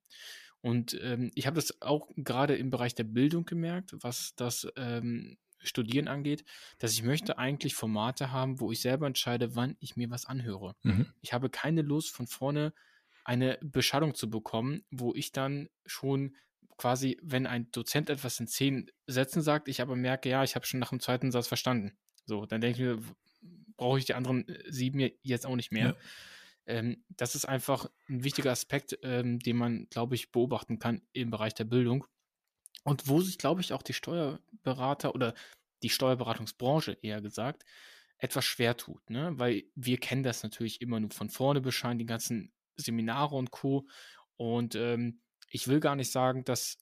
Und 0.61 0.99
ähm, 1.03 1.31
ich 1.35 1.47
habe 1.47 1.57
das 1.57 1.83
auch 1.83 2.09
gerade 2.17 2.57
im 2.57 2.71
Bereich 2.71 2.95
der 2.95 3.05
Bildung 3.05 3.45
gemerkt, 3.45 3.95
was 4.01 4.35
das 4.37 4.67
ähm, 4.77 5.37
Studieren 5.63 6.09
angeht, 6.09 6.45
dass 6.79 6.93
ich 6.93 7.03
möchte 7.03 7.39
eigentlich 7.39 7.75
Formate 7.75 8.33
haben, 8.33 8.61
wo 8.61 8.73
ich 8.73 8.81
selber 8.81 9.07
entscheide, 9.07 9.57
wann 9.57 9.77
ich 9.81 9.97
mir 9.97 10.11
was 10.11 10.27
anhöre. 10.27 10.75
Mhm. 10.83 11.07
Ich 11.21 11.33
habe 11.33 11.51
keine 11.51 11.83
Lust, 11.83 12.11
von 12.11 12.27
vorne 12.27 12.73
eine 13.25 13.59
Beschallung 13.63 14.15
zu 14.15 14.29
bekommen, 14.29 14.85
wo 14.91 15.15
ich 15.15 15.33
dann 15.33 15.69
schon 15.87 16.37
quasi, 16.77 17.19
wenn 17.23 17.47
ein 17.47 17.71
Dozent 17.71 18.11
etwas 18.11 18.41
in 18.41 18.47
zehn 18.47 18.91
Sätzen 19.07 19.43
sagt, 19.43 19.69
ich 19.69 19.81
aber 19.81 19.97
merke, 19.97 20.29
ja, 20.29 20.45
ich 20.45 20.55
habe 20.55 20.67
schon 20.67 20.81
nach 20.81 20.91
dem 20.91 21.01
zweiten 21.01 21.31
Satz 21.31 21.47
verstanden. 21.47 21.97
So, 22.27 22.47
dann 22.47 22.61
denke 22.61 22.83
ich 22.83 22.87
mir, 22.87 23.15
brauche 23.85 23.99
ich 23.99 24.07
die 24.07 24.15
anderen 24.15 24.49
äh, 24.49 24.73
sieben 24.73 25.11
jetzt 25.23 25.45
auch 25.45 25.57
nicht 25.57 25.71
mehr. 25.71 25.89
Ja. 25.89 25.97
Ähm, 26.67 27.05
das 27.11 27.35
ist 27.35 27.45
einfach 27.45 27.91
ein 28.09 28.25
wichtiger 28.25 28.51
Aspekt, 28.51 28.99
ähm, 29.03 29.39
den 29.41 29.59
man, 29.59 29.89
glaube 29.91 30.15
ich, 30.15 30.33
beobachten 30.33 30.79
kann 30.79 31.03
im 31.13 31.31
Bereich 31.31 31.53
der 31.53 31.65
Bildung. 31.65 32.07
Und 32.85 33.09
wo 33.09 33.21
sich, 33.21 33.37
glaube 33.37 33.61
ich, 33.61 33.75
auch 33.75 33.83
die 33.83 33.93
Steuerberater 33.93 35.15
oder 35.15 35.35
die 35.83 35.91
Steuerberatungsbranche 35.91 36.97
eher 37.03 37.21
gesagt, 37.21 37.65
etwas 38.17 38.47
schwer 38.47 38.75
tut, 38.79 39.11
ne? 39.11 39.33
Weil 39.37 39.65
wir 39.75 39.99
kennen 39.99 40.23
das 40.23 40.43
natürlich 40.43 40.81
immer 40.81 40.99
nur 40.99 41.11
von 41.11 41.29
vorne 41.29 41.61
Bescheid, 41.61 42.01
die 42.01 42.07
ganzen 42.07 42.55
Seminare 42.77 43.37
und 43.37 43.51
Co. 43.51 43.87
Und 44.37 44.77
ähm, 44.77 45.21
ich 45.51 45.69
will 45.69 45.81
gar 45.81 45.95
nicht 45.95 46.11
sagen, 46.11 46.43
dass 46.45 46.79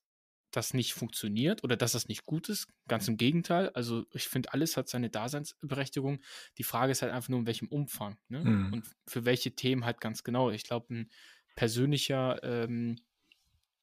das 0.52 0.74
nicht 0.74 0.94
funktioniert 0.94 1.64
oder 1.64 1.76
dass 1.76 1.92
das 1.92 2.08
nicht 2.08 2.26
gut 2.26 2.48
ist. 2.48 2.68
Ganz 2.86 3.08
im 3.08 3.16
Gegenteil. 3.16 3.70
Also 3.70 4.04
ich 4.12 4.28
finde, 4.28 4.52
alles 4.52 4.76
hat 4.76 4.88
seine 4.88 5.10
Daseinsberechtigung. 5.10 6.20
Die 6.58 6.62
Frage 6.62 6.92
ist 6.92 7.02
halt 7.02 7.12
einfach 7.12 7.28
nur, 7.28 7.40
in 7.40 7.46
welchem 7.46 7.68
Umfang 7.68 8.18
ne? 8.28 8.40
Mhm. 8.40 8.72
und 8.72 8.86
für 9.06 9.24
welche 9.24 9.54
Themen 9.54 9.84
halt 9.84 10.00
ganz 10.00 10.22
genau. 10.22 10.50
Ich 10.50 10.64
glaube, 10.64 10.94
ein 10.94 11.10
persönlicher, 11.56 12.42
ähm, 12.42 12.96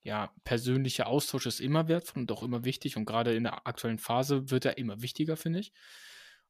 ja, 0.01 0.33
persönlicher 0.43 1.07
Austausch 1.07 1.45
ist 1.45 1.59
immer 1.59 1.87
wertvoll 1.87 2.21
und 2.21 2.31
auch 2.31 2.43
immer 2.43 2.63
wichtig. 2.63 2.95
Und 2.95 3.05
gerade 3.05 3.35
in 3.35 3.43
der 3.43 3.67
aktuellen 3.67 3.99
Phase 3.99 4.49
wird 4.49 4.65
er 4.65 4.77
immer 4.77 5.01
wichtiger, 5.01 5.35
finde 5.35 5.59
ich. 5.59 5.73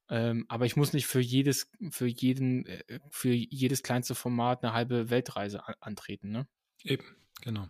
Ähm, 0.09 0.45
aber 0.49 0.65
ich 0.65 0.75
muss 0.75 0.93
nicht 0.93 1.07
für 1.07 1.19
jedes, 1.19 1.71
für 1.91 2.07
jeden, 2.07 2.65
äh, 2.65 2.99
für 3.09 3.31
jedes 3.31 3.83
kleinste 3.83 4.15
Format 4.15 4.63
eine 4.63 4.73
halbe 4.73 5.09
Weltreise 5.09 5.67
an 5.67 5.75
antreten. 5.79 6.31
Ne? 6.31 6.47
Eben, 6.83 7.05
genau. 7.41 7.69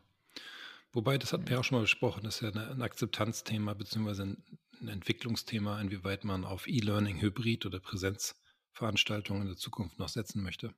Wobei, 0.92 1.18
das 1.18 1.34
hatten 1.34 1.48
wir 1.48 1.60
auch 1.60 1.64
schon 1.64 1.78
mal 1.78 1.84
besprochen, 1.84 2.24
das 2.24 2.42
ist 2.42 2.56
ja 2.56 2.62
ein 2.62 2.82
Akzeptanzthema 2.82 3.74
beziehungsweise 3.74 4.24
ein, 4.24 4.44
Entwicklungsthema, 4.88 5.80
inwieweit 5.82 6.24
man 6.24 6.46
auf 6.46 6.66
E-Learning, 6.66 7.22
Hybrid 7.22 7.66
oder 7.66 7.82
Präsenzveranstaltungen 7.82 9.42
in 9.42 9.48
der 9.50 9.58
Zukunft 9.58 10.00
noch 10.00 10.08
setzen 10.08 10.42
möchte. 10.42 10.74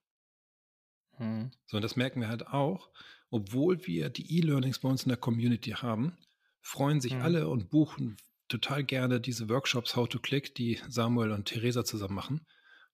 Hm. 1.18 1.52
So, 1.68 1.78
und 1.78 1.84
das 1.84 1.96
merken 1.96 2.20
wir 2.20 2.28
halt 2.28 2.48
auch, 2.48 2.90
obwohl 3.30 3.86
wir 3.86 4.10
die 4.10 4.40
E-Learnings 4.40 4.80
bei 4.80 4.90
uns 4.90 5.04
in 5.04 5.10
der 5.10 5.20
Community 5.20 5.72
haben, 5.72 6.18
freuen 6.62 7.00
sich 7.00 7.14
hm. 7.14 7.22
alle 7.22 7.48
und 7.48 7.70
buchen 7.70 8.18
total 8.48 8.84
gerne 8.84 9.22
diese 9.22 9.50
Workshops 9.50 9.96
How 9.96 10.10
to 10.10 10.20
Click, 10.20 10.56
die 10.56 10.82
Samuel 10.90 11.32
und 11.32 11.46
Theresa 11.46 11.86
zusammen 11.86 12.16
machen, 12.16 12.48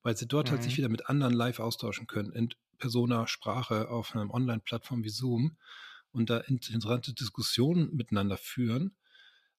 weil 0.03 0.17
sie 0.17 0.27
dort 0.27 0.49
hm. 0.49 0.55
halt 0.55 0.63
sich 0.63 0.73
hm. 0.73 0.77
wieder 0.79 0.89
mit 0.89 1.09
anderen 1.09 1.33
live 1.33 1.59
austauschen 1.59 2.05
können, 2.05 2.33
in 2.33 2.49
Persona, 2.79 3.27
Sprache 3.27 3.89
auf 3.89 4.13
einer 4.13 4.29
Online-Plattform 4.31 5.05
wie 5.05 5.09
Zoom 5.09 5.57
und 6.11 6.29
da 6.29 6.39
interessante 6.39 7.13
Diskussionen 7.13 7.95
miteinander 7.95 8.37
führen 8.37 8.95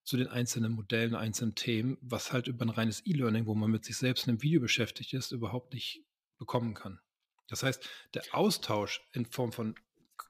zu 0.05 0.17
den 0.17 0.29
einzelnen 0.29 0.73
Modellen, 0.73 1.15
einzelnen 1.15 1.55
Themen, 1.55 1.99
was 2.01 2.33
halt 2.33 2.47
über 2.49 2.65
ein 2.65 2.71
reines 2.71 3.05
E-Learning, 3.05 3.47
wo 3.47 3.55
man 3.55 3.71
mit 3.71 3.85
sich 3.85 3.97
selbst 3.97 4.27
in 4.27 4.31
einem 4.31 4.43
Video 4.43 4.61
beschäftigt 4.61 5.13
ist, 5.13 5.33
überhaupt 5.33 5.75
nicht 5.75 6.03
bekommen 6.39 6.75
kann. 6.75 7.01
Das 7.49 7.63
heißt, 7.63 7.87
der 8.15 8.23
Austausch 8.33 9.03
in 9.13 9.27
Form 9.27 9.53
von 9.53 9.75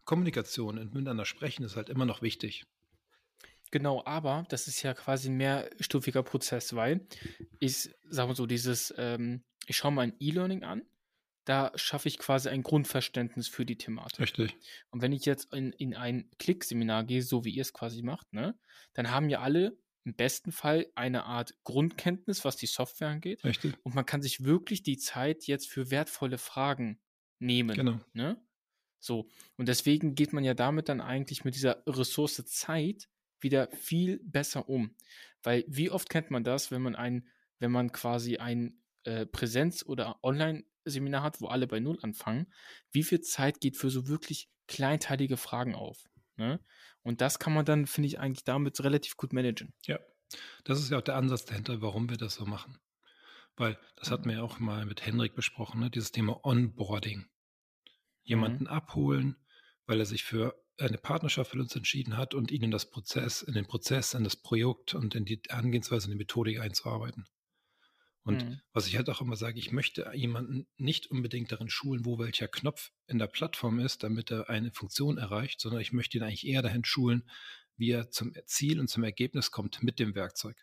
Kommunikation 0.04 0.78
und 0.78 0.94
miteinander 0.94 1.24
sprechen 1.24 1.64
ist 1.64 1.76
halt 1.76 1.88
immer 1.88 2.06
noch 2.06 2.22
wichtig. 2.22 2.64
Genau, 3.70 4.02
aber 4.06 4.46
das 4.48 4.66
ist 4.66 4.82
ja 4.82 4.94
quasi 4.94 5.28
ein 5.28 5.36
mehrstufiger 5.36 6.22
Prozess, 6.22 6.74
weil 6.74 7.06
ich 7.60 7.90
sage 8.08 8.28
mal 8.28 8.34
so, 8.34 8.46
dieses, 8.46 8.94
ähm, 8.96 9.44
ich 9.66 9.76
schaue 9.76 9.92
mal 9.92 10.02
ein 10.02 10.16
E-Learning 10.18 10.64
an, 10.64 10.82
da 11.48 11.72
schaffe 11.76 12.08
ich 12.08 12.18
quasi 12.18 12.50
ein 12.50 12.62
Grundverständnis 12.62 13.48
für 13.48 13.64
die 13.64 13.78
Thematik. 13.78 14.20
Richtig. 14.20 14.54
Und 14.90 15.00
wenn 15.00 15.12
ich 15.12 15.24
jetzt 15.24 15.54
in, 15.54 15.72
in 15.72 15.94
ein 15.94 16.30
Klickseminar 16.38 17.04
gehe, 17.04 17.22
so 17.22 17.44
wie 17.44 17.54
ihr 17.54 17.62
es 17.62 17.72
quasi 17.72 18.02
macht, 18.02 18.30
ne, 18.34 18.58
dann 18.92 19.10
haben 19.10 19.30
ja 19.30 19.40
alle 19.40 19.78
im 20.04 20.14
besten 20.14 20.52
Fall 20.52 20.86
eine 20.94 21.24
Art 21.24 21.54
Grundkenntnis, 21.64 22.44
was 22.44 22.56
die 22.56 22.66
Software 22.66 23.08
angeht. 23.08 23.44
Richtig. 23.44 23.74
Und 23.82 23.94
man 23.94 24.04
kann 24.04 24.20
sich 24.20 24.44
wirklich 24.44 24.82
die 24.82 24.98
Zeit 24.98 25.46
jetzt 25.46 25.70
für 25.70 25.90
wertvolle 25.90 26.36
Fragen 26.36 27.00
nehmen. 27.38 27.74
Genau. 27.74 27.98
Ne? 28.12 28.42
So. 29.00 29.30
Und 29.56 29.68
deswegen 29.68 30.14
geht 30.14 30.34
man 30.34 30.44
ja 30.44 30.52
damit 30.52 30.90
dann 30.90 31.00
eigentlich 31.00 31.44
mit 31.44 31.54
dieser 31.54 31.82
Ressource 31.86 32.44
Zeit 32.44 33.08
wieder 33.40 33.70
viel 33.70 34.20
besser 34.22 34.68
um. 34.68 34.94
Weil 35.42 35.64
wie 35.66 35.90
oft 35.90 36.10
kennt 36.10 36.30
man 36.30 36.44
das, 36.44 36.70
wenn 36.70 36.82
man 36.82 36.94
ein, 36.94 37.28
wenn 37.58 37.70
man 37.70 37.90
quasi 37.92 38.36
ein 38.36 38.82
äh, 39.04 39.24
Präsenz- 39.24 39.84
oder 39.86 40.22
Online- 40.22 40.64
Seminar 40.90 41.22
hat, 41.22 41.40
wo 41.40 41.46
alle 41.46 41.66
bei 41.66 41.80
Null 41.80 41.98
anfangen, 42.02 42.52
wie 42.90 43.02
viel 43.02 43.20
Zeit 43.20 43.60
geht 43.60 43.76
für 43.76 43.90
so 43.90 44.08
wirklich 44.08 44.50
kleinteilige 44.66 45.36
Fragen 45.36 45.74
auf? 45.74 46.08
Ne? 46.36 46.60
Und 47.02 47.20
das 47.20 47.38
kann 47.38 47.54
man 47.54 47.64
dann, 47.64 47.86
finde 47.86 48.08
ich, 48.08 48.20
eigentlich 48.20 48.44
damit 48.44 48.82
relativ 48.82 49.16
gut 49.16 49.32
managen. 49.32 49.72
Ja, 49.86 49.98
das 50.64 50.78
ist 50.78 50.90
ja 50.90 50.98
auch 50.98 51.02
der 51.02 51.16
Ansatz 51.16 51.44
dahinter, 51.44 51.80
warum 51.80 52.10
wir 52.10 52.16
das 52.16 52.34
so 52.34 52.44
machen. 52.44 52.78
Weil, 53.56 53.78
das 53.96 54.10
hatten 54.10 54.26
wir 54.26 54.36
ja 54.36 54.42
auch 54.42 54.58
mal 54.60 54.86
mit 54.86 55.04
Henrik 55.04 55.34
besprochen, 55.34 55.80
ne? 55.80 55.90
dieses 55.90 56.12
Thema 56.12 56.44
Onboarding. 56.44 57.26
Jemanden 58.22 58.64
mhm. 58.64 58.70
abholen, 58.70 59.36
weil 59.86 59.98
er 59.98 60.06
sich 60.06 60.22
für 60.22 60.54
eine 60.78 60.98
Partnerschaft 60.98 61.54
mit 61.54 61.62
uns 61.62 61.74
entschieden 61.74 62.16
hat 62.16 62.34
und 62.34 62.52
ihnen 62.52 62.70
das 62.70 62.88
Prozess, 62.88 63.42
in 63.42 63.54
den 63.54 63.66
Prozess, 63.66 64.14
in 64.14 64.22
das 64.22 64.36
Projekt 64.36 64.94
und 64.94 65.14
in 65.14 65.24
die 65.24 65.40
Angehensweise, 65.48 66.06
in 66.06 66.12
die 66.12 66.18
Methodik 66.18 66.60
einzuarbeiten. 66.60 67.26
Und 68.28 68.44
mhm. 68.44 68.60
was 68.74 68.86
ich 68.86 68.98
halt 68.98 69.08
auch 69.08 69.22
immer 69.22 69.36
sage, 69.36 69.58
ich 69.58 69.72
möchte 69.72 70.12
jemanden 70.14 70.66
nicht 70.76 71.10
unbedingt 71.10 71.50
darin 71.50 71.70
schulen, 71.70 72.04
wo 72.04 72.18
welcher 72.18 72.46
Knopf 72.46 72.92
in 73.06 73.18
der 73.18 73.26
Plattform 73.26 73.80
ist, 73.80 74.02
damit 74.02 74.30
er 74.30 74.50
eine 74.50 74.70
Funktion 74.70 75.16
erreicht, 75.16 75.62
sondern 75.62 75.80
ich 75.80 75.94
möchte 75.94 76.18
ihn 76.18 76.22
eigentlich 76.22 76.46
eher 76.46 76.60
dahin 76.60 76.84
schulen, 76.84 77.26
wie 77.78 77.90
er 77.90 78.10
zum 78.10 78.34
Ziel 78.44 78.80
und 78.80 78.88
zum 78.88 79.02
Ergebnis 79.02 79.50
kommt 79.50 79.82
mit 79.82 79.98
dem 79.98 80.14
Werkzeug. 80.14 80.62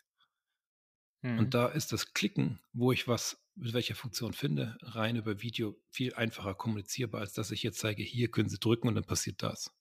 Mhm. 1.22 1.40
Und 1.40 1.54
da 1.54 1.66
ist 1.66 1.90
das 1.90 2.14
Klicken, 2.14 2.60
wo 2.72 2.92
ich 2.92 3.08
was 3.08 3.44
mit 3.56 3.72
welcher 3.72 3.96
Funktion 3.96 4.32
finde, 4.32 4.78
rein 4.82 5.16
über 5.16 5.42
Video 5.42 5.76
viel 5.90 6.14
einfacher 6.14 6.54
kommunizierbar, 6.54 7.22
als 7.22 7.32
dass 7.32 7.50
ich 7.50 7.64
jetzt 7.64 7.80
zeige, 7.80 8.04
hier 8.04 8.30
können 8.30 8.48
Sie 8.48 8.60
drücken 8.60 8.86
und 8.86 8.94
dann 8.94 9.06
passiert 9.06 9.42
das. 9.42 9.74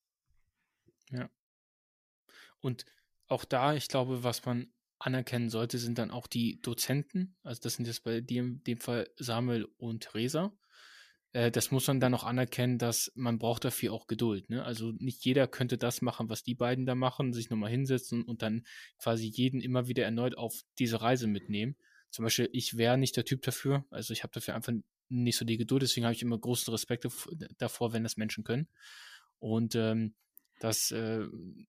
Ja. 1.12 1.30
Und 2.62 2.88
auch 3.28 3.45
da, 3.45 3.76
ich 3.76 3.89
glaube, 3.89 4.24
was 4.24 4.43
man 4.43 4.74
anerkennen 5.00 5.50
sollte, 5.50 5.78
sind 5.78 5.98
dann 5.98 6.12
auch 6.12 6.28
die 6.28 6.62
Dozenten. 6.62 7.36
Also 7.44 7.62
das 7.62 7.76
sind 7.76 7.88
jetzt 7.88 8.04
bei 8.04 8.22
dem, 8.22 8.64
dem 8.64 8.80
Fall 8.80 9.10
Samuel 9.18 9.68
und 9.78 10.14
Resa. 10.14 10.54
Äh, 11.36 11.52
das 11.52 11.70
muss 11.72 11.88
man 11.88 12.00
dann 12.00 12.14
auch 12.14 12.24
anerkennen, 12.24 12.78
dass 12.78 13.12
man 13.16 13.38
braucht 13.38 13.66
dafür 13.66 13.94
auch 13.94 14.08
Geduld. 14.08 14.50
Ne? 14.50 14.64
Also 14.64 14.94
nicht 14.98 15.26
jeder 15.26 15.48
könnte 15.48 15.78
das 15.78 16.02
machen, 16.02 16.30
was 16.30 16.44
die 16.44 16.56
beiden 16.56 16.86
da 16.86 16.96
machen, 16.96 17.34
sich 17.34 17.50
nochmal 17.50 17.72
hinsetzen 17.72 18.24
und 18.24 18.42
dann 18.42 18.66
quasi 18.98 19.28
jeden 19.28 19.60
immer 19.62 19.88
wieder 19.88 20.06
erneut 20.06 20.38
auf 20.38 20.62
diese 20.80 21.02
Reise 21.02 21.28
mitnehmen. 21.28 21.76
Zum 22.10 22.24
Beispiel, 22.24 22.50
ich 22.54 22.78
wäre 22.78 22.98
nicht 22.98 23.18
der 23.18 23.26
Typ 23.26 23.42
dafür. 23.42 23.86
Also 23.90 24.14
ich 24.14 24.24
habe 24.24 24.32
dafür 24.34 24.56
einfach 24.56 24.72
nicht 25.10 25.38
so 25.38 25.44
die 25.44 25.58
Geduld. 25.58 25.82
Deswegen 25.82 26.06
habe 26.06 26.16
ich 26.16 26.22
immer 26.22 26.40
großen 26.40 26.72
Respekt 26.72 27.06
davor, 27.58 27.92
wenn 27.92 28.04
das 28.04 28.16
Menschen 28.16 28.46
können. 28.46 28.70
Und 29.40 29.76
ähm, 29.76 30.16
dass 30.60 30.91
äh, 30.91 31.26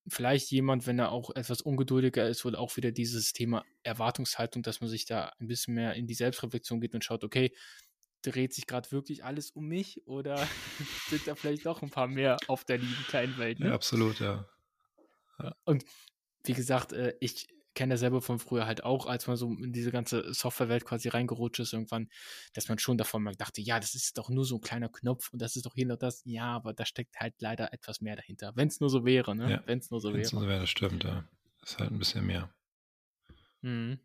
vielleicht 0.09 0.51
jemand, 0.51 0.87
wenn 0.87 0.99
er 0.99 1.11
auch 1.11 1.35
etwas 1.35 1.61
ungeduldiger 1.61 2.29
ist, 2.29 2.45
wohl 2.45 2.57
auch 2.57 2.77
wieder 2.77 2.93
dieses 2.93 3.33
Thema 3.33 3.65
Erwartungshaltung, 3.83 4.63
dass 4.63 4.81
man 4.81 4.89
sich 4.89 5.07
da 5.07 5.33
ein 5.39 5.49
bisschen 5.49 5.75
mehr 5.75 5.95
in 5.95 6.07
die 6.07 6.15
Selbstreflexion 6.15 6.81
geht 6.81 6.95
und 6.95 7.05
schaut, 7.05 7.25
okay, 7.25 7.53
dreht 8.23 8.55
sich 8.55 8.67
gerade 8.67 8.91
wirklich 8.93 9.25
alles 9.25 9.51
um 9.51 9.67
mich 9.67 10.07
oder 10.07 10.37
sind 11.09 11.27
da 11.27 11.35
vielleicht 11.35 11.67
doch 11.67 11.83
ein 11.83 11.91
paar 11.91 12.09
mehr 12.09 12.37
auf 12.47 12.65
der 12.65 12.79
lieben 12.79 13.05
kleinen 13.09 13.37
Welt? 13.39 13.61
Ne? 13.61 13.69
Ja, 13.69 13.75
absolut, 13.75 14.21
ja. 14.21 14.49
ja. 15.41 15.57
Und 15.65 15.85
wie 16.45 16.55
gesagt, 16.55 16.93
äh, 16.93 17.15
ich 17.21 17.49
kenne 17.77 17.95
das 17.95 18.01
selber 18.01 18.21
von 18.21 18.41
früher 18.41 18.67
halt 18.67 18.83
auch, 18.83 19.07
als 19.07 19.29
man 19.29 19.37
so 19.37 19.53
in 19.53 19.73
diese 19.73 19.93
ganze 19.93 20.33
Softwarewelt 20.35 20.85
quasi 20.85 21.09
reingerutscht 21.09 21.61
ist 21.61 21.75
irgendwann, 21.75 22.09
dass 22.55 22.69
man 22.69 22.79
schon 22.79 22.99
davon 22.99 23.23
mal 23.23 23.37
dachte, 23.37 23.61
ja, 23.61 23.79
das 23.79 23.95
ist 23.95 24.19
doch 24.19 24.31
nur 24.31 24.45
so 24.45 24.57
ein 24.57 24.63
kleiner 24.63 24.89
Knopf 24.89 25.33
und 25.33 25.41
das 25.41 25.55
ist 25.55 25.67
doch 25.67 25.75
hier 25.75 25.87
noch 25.87 25.99
das. 25.99 26.23
Ja, 26.25 26.57
aber 26.57 26.73
da 26.73 26.85
steckt 26.85 27.21
halt 27.21 27.35
leider 27.39 27.73
etwas 27.73 28.01
mehr 28.01 28.17
dahinter. 28.17 28.53
Wenn 28.57 28.69
es 28.69 28.81
nur 28.81 28.91
so 28.91 29.05
wäre, 29.05 29.37
ne? 29.37 29.51
Ja, 29.51 29.63
Wenn 29.67 29.79
es 29.79 29.91
nur 29.91 30.01
so 30.01 30.09
wäre. 30.09 30.29
Nur 30.33 30.43
so 30.43 30.49
wäre, 30.49 30.61
das 30.61 30.71
stimmt, 30.71 31.05
ja. 31.05 31.29
Das 31.61 31.73
ist 31.73 31.79
halt 31.79 31.93
ein 31.93 31.99
bisschen 31.99 32.27
mehr. 32.27 32.51
Mhm. 33.61 34.01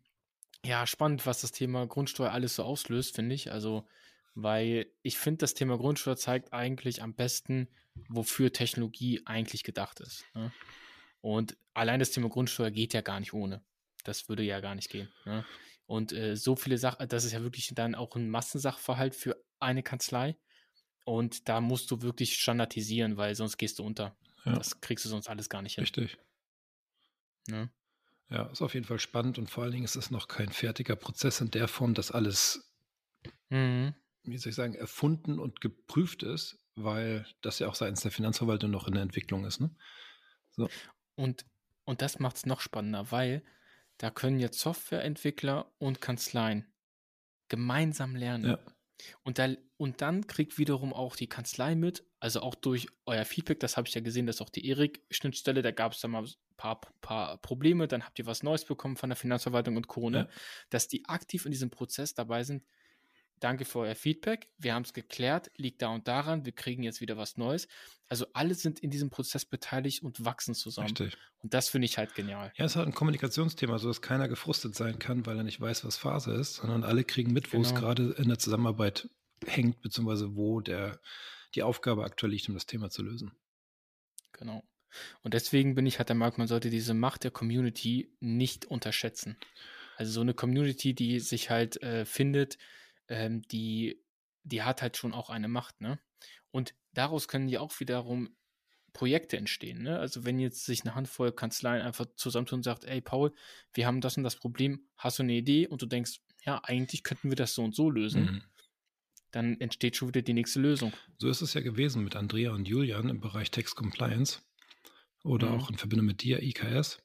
Ja, 0.64 0.86
spannend, 0.86 1.26
was 1.26 1.40
das 1.40 1.50
Thema 1.50 1.86
Grundsteuer 1.86 2.30
alles 2.30 2.54
so 2.54 2.62
auslöst, 2.62 3.16
finde 3.16 3.34
ich. 3.34 3.50
Also, 3.50 3.88
weil 4.34 4.86
ich 5.02 5.18
finde, 5.18 5.38
das 5.38 5.54
Thema 5.54 5.78
Grundsteuer 5.78 6.16
zeigt 6.16 6.52
eigentlich 6.52 7.02
am 7.02 7.14
besten, 7.14 7.68
wofür 8.08 8.52
Technologie 8.52 9.22
eigentlich 9.24 9.64
gedacht 9.64 10.00
ist. 10.00 10.24
Ne? 10.34 10.52
Und 11.22 11.56
allein 11.72 12.00
das 12.00 12.10
Thema 12.10 12.28
Grundsteuer 12.28 12.70
geht 12.70 12.92
ja 12.92 13.00
gar 13.00 13.20
nicht 13.20 13.32
ohne. 13.32 13.62
Das 14.04 14.28
würde 14.28 14.42
ja 14.42 14.60
gar 14.60 14.74
nicht 14.74 14.90
gehen. 14.90 15.08
Ne? 15.24 15.44
Und 15.86 16.12
äh, 16.12 16.36
so 16.36 16.56
viele 16.56 16.76
Sachen, 16.76 17.08
das 17.08 17.24
ist 17.24 17.32
ja 17.32 17.42
wirklich 17.42 17.72
dann 17.74 17.94
auch 17.94 18.16
ein 18.16 18.28
Massensachverhalt 18.28 19.14
für 19.14 19.42
eine 19.60 19.82
Kanzlei. 19.82 20.36
Und 21.04 21.48
da 21.48 21.60
musst 21.60 21.90
du 21.90 22.02
wirklich 22.02 22.38
standardisieren, 22.38 23.16
weil 23.16 23.34
sonst 23.34 23.56
gehst 23.56 23.78
du 23.78 23.84
unter. 23.84 24.16
Ja. 24.44 24.54
Das 24.54 24.80
kriegst 24.80 25.04
du 25.04 25.08
sonst 25.08 25.28
alles 25.28 25.48
gar 25.48 25.62
nicht 25.62 25.76
hin. 25.76 25.82
Richtig. 25.82 26.18
Ne? 27.48 27.70
Ja, 28.30 28.46
ist 28.46 28.62
auf 28.62 28.74
jeden 28.74 28.86
Fall 28.86 28.98
spannend 28.98 29.38
und 29.38 29.50
vor 29.50 29.62
allen 29.62 29.72
Dingen 29.72 29.84
ist 29.84 29.96
es 29.96 30.10
noch 30.10 30.26
kein 30.26 30.48
fertiger 30.48 30.96
Prozess 30.96 31.40
in 31.40 31.50
der 31.50 31.68
Form, 31.68 31.94
dass 31.94 32.10
alles, 32.10 32.72
mhm. 33.50 33.94
wie 34.24 34.38
soll 34.38 34.50
ich 34.50 34.56
sagen, 34.56 34.74
erfunden 34.74 35.38
und 35.38 35.60
geprüft 35.60 36.22
ist, 36.22 36.58
weil 36.74 37.26
das 37.42 37.58
ja 37.58 37.68
auch 37.68 37.74
seitens 37.74 38.00
der 38.00 38.10
Finanzverwaltung 38.10 38.70
noch 38.70 38.88
in 38.88 38.94
der 38.94 39.02
Entwicklung 39.02 39.44
ist. 39.44 39.60
Ne? 39.60 39.70
So. 40.52 40.68
Und, 41.14 41.44
und 41.84 42.02
das 42.02 42.18
macht 42.18 42.36
es 42.36 42.46
noch 42.46 42.60
spannender, 42.60 43.10
weil 43.10 43.42
da 43.98 44.10
können 44.10 44.40
jetzt 44.40 44.58
Softwareentwickler 44.58 45.72
und 45.78 46.00
Kanzleien 46.00 46.66
gemeinsam 47.48 48.16
lernen. 48.16 48.50
Ja. 48.50 48.58
Und, 49.22 49.38
da, 49.38 49.48
und 49.76 50.00
dann 50.00 50.26
kriegt 50.26 50.58
wiederum 50.58 50.92
auch 50.92 51.16
die 51.16 51.28
Kanzlei 51.28 51.74
mit, 51.74 52.04
also 52.20 52.40
auch 52.40 52.54
durch 52.54 52.86
euer 53.04 53.24
Feedback, 53.24 53.60
das 53.60 53.76
habe 53.76 53.88
ich 53.88 53.94
ja 53.94 54.00
gesehen, 54.00 54.26
dass 54.26 54.40
auch 54.40 54.48
die 54.48 54.66
Erik-Schnittstelle, 54.68 55.62
da 55.62 55.70
gab 55.70 55.92
es 55.92 56.00
da 56.00 56.08
mal 56.08 56.24
ein 56.24 56.56
paar, 56.56 56.80
paar 57.00 57.38
Probleme, 57.38 57.88
dann 57.88 58.04
habt 58.04 58.18
ihr 58.18 58.26
was 58.26 58.42
Neues 58.42 58.64
bekommen 58.64 58.96
von 58.96 59.10
der 59.10 59.16
Finanzverwaltung 59.16 59.76
und 59.76 59.88
Corona, 59.88 60.18
ja. 60.20 60.28
dass 60.70 60.88
die 60.88 61.04
aktiv 61.06 61.44
in 61.46 61.52
diesem 61.52 61.70
Prozess 61.70 62.14
dabei 62.14 62.44
sind, 62.44 62.64
danke 63.42 63.64
für 63.64 63.80
euer 63.80 63.94
Feedback. 63.94 64.48
Wir 64.58 64.74
haben 64.74 64.82
es 64.82 64.92
geklärt, 64.92 65.50
liegt 65.56 65.82
da 65.82 65.88
und 65.88 66.08
daran, 66.08 66.44
wir 66.44 66.52
kriegen 66.52 66.82
jetzt 66.82 67.00
wieder 67.00 67.16
was 67.16 67.36
Neues. 67.36 67.68
Also 68.08 68.26
alle 68.32 68.54
sind 68.54 68.80
in 68.80 68.90
diesem 68.90 69.10
Prozess 69.10 69.44
beteiligt 69.44 70.02
und 70.02 70.24
wachsen 70.24 70.54
zusammen. 70.54 70.88
Richtig. 70.88 71.16
Und 71.42 71.54
das 71.54 71.68
finde 71.68 71.86
ich 71.86 71.98
halt 71.98 72.14
genial. 72.14 72.52
Ja, 72.56 72.64
es 72.64 72.72
ist 72.72 72.76
halt 72.76 72.88
ein 72.88 72.94
Kommunikationsthema, 72.94 73.78
so 73.78 73.88
dass 73.88 74.02
keiner 74.02 74.28
gefrustet 74.28 74.74
sein 74.74 74.98
kann, 74.98 75.26
weil 75.26 75.36
er 75.36 75.44
nicht 75.44 75.60
weiß, 75.60 75.84
was 75.84 75.96
Phase 75.96 76.32
ist, 76.32 76.54
sondern 76.54 76.84
alle 76.84 77.04
kriegen 77.04 77.32
mit, 77.32 77.52
wo 77.52 77.58
genau. 77.58 77.68
es 77.68 77.74
gerade 77.74 78.12
in 78.12 78.28
der 78.28 78.38
Zusammenarbeit 78.38 79.08
hängt, 79.46 79.80
beziehungsweise 79.80 80.36
wo 80.36 80.60
der, 80.60 81.00
die 81.54 81.62
Aufgabe 81.62 82.04
aktuell 82.04 82.32
liegt, 82.32 82.48
um 82.48 82.54
das 82.54 82.66
Thema 82.66 82.90
zu 82.90 83.02
lösen. 83.02 83.32
Genau. 84.32 84.62
Und 85.22 85.34
deswegen 85.34 85.74
bin 85.74 85.86
ich 85.86 85.98
halt 85.98 86.08
der 86.08 86.16
Meinung, 86.16 86.34
man 86.38 86.48
sollte 86.48 86.70
diese 86.70 86.94
Macht 86.94 87.24
der 87.24 87.30
Community 87.30 88.14
nicht 88.20 88.66
unterschätzen. 88.66 89.36
Also 89.96 90.12
so 90.12 90.20
eine 90.20 90.34
Community, 90.34 90.94
die 90.94 91.20
sich 91.20 91.50
halt 91.50 91.82
äh, 91.82 92.04
findet, 92.04 92.58
ähm, 93.12 93.42
die, 93.42 94.02
die 94.42 94.62
hat 94.62 94.82
halt 94.82 94.96
schon 94.96 95.12
auch 95.12 95.30
eine 95.30 95.48
Macht, 95.48 95.80
ne? 95.80 95.98
Und 96.50 96.74
daraus 96.92 97.28
können 97.28 97.48
ja 97.48 97.60
auch 97.60 97.78
wiederum 97.80 98.36
Projekte 98.92 99.36
entstehen. 99.36 99.82
Ne? 99.82 99.98
Also 99.98 100.24
wenn 100.24 100.38
jetzt 100.38 100.66
sich 100.66 100.82
eine 100.82 100.94
Handvoll 100.94 101.32
Kanzleien 101.32 101.82
einfach 101.82 102.06
zusammentun 102.16 102.58
und 102.58 102.62
sagt, 102.62 102.84
ey 102.84 103.00
Paul, 103.00 103.32
wir 103.72 103.86
haben 103.86 104.00
das 104.00 104.16
und 104.16 104.22
das 104.22 104.36
Problem, 104.36 104.86
hast 104.96 105.18
du 105.18 105.22
eine 105.22 105.32
Idee? 105.32 105.66
Und 105.66 105.80
du 105.80 105.86
denkst, 105.86 106.20
ja, 106.44 106.60
eigentlich 106.64 107.02
könnten 107.02 107.30
wir 107.30 107.36
das 107.36 107.54
so 107.54 107.64
und 107.64 107.74
so 107.74 107.90
lösen. 107.90 108.24
Mhm. 108.24 108.42
Dann 109.30 109.60
entsteht 109.60 109.96
schon 109.96 110.08
wieder 110.08 110.20
die 110.20 110.34
nächste 110.34 110.60
Lösung. 110.60 110.92
So 111.16 111.28
ist 111.28 111.40
es 111.40 111.54
ja 111.54 111.62
gewesen 111.62 112.04
mit 112.04 112.16
Andrea 112.16 112.52
und 112.52 112.68
Julian 112.68 113.08
im 113.08 113.20
Bereich 113.20 113.50
Text 113.50 113.76
Compliance 113.76 114.40
oder 115.24 115.50
mhm. 115.50 115.54
auch 115.54 115.70
in 115.70 115.78
Verbindung 115.78 116.06
mit 116.06 116.22
dir, 116.22 116.42
IKS 116.42 117.02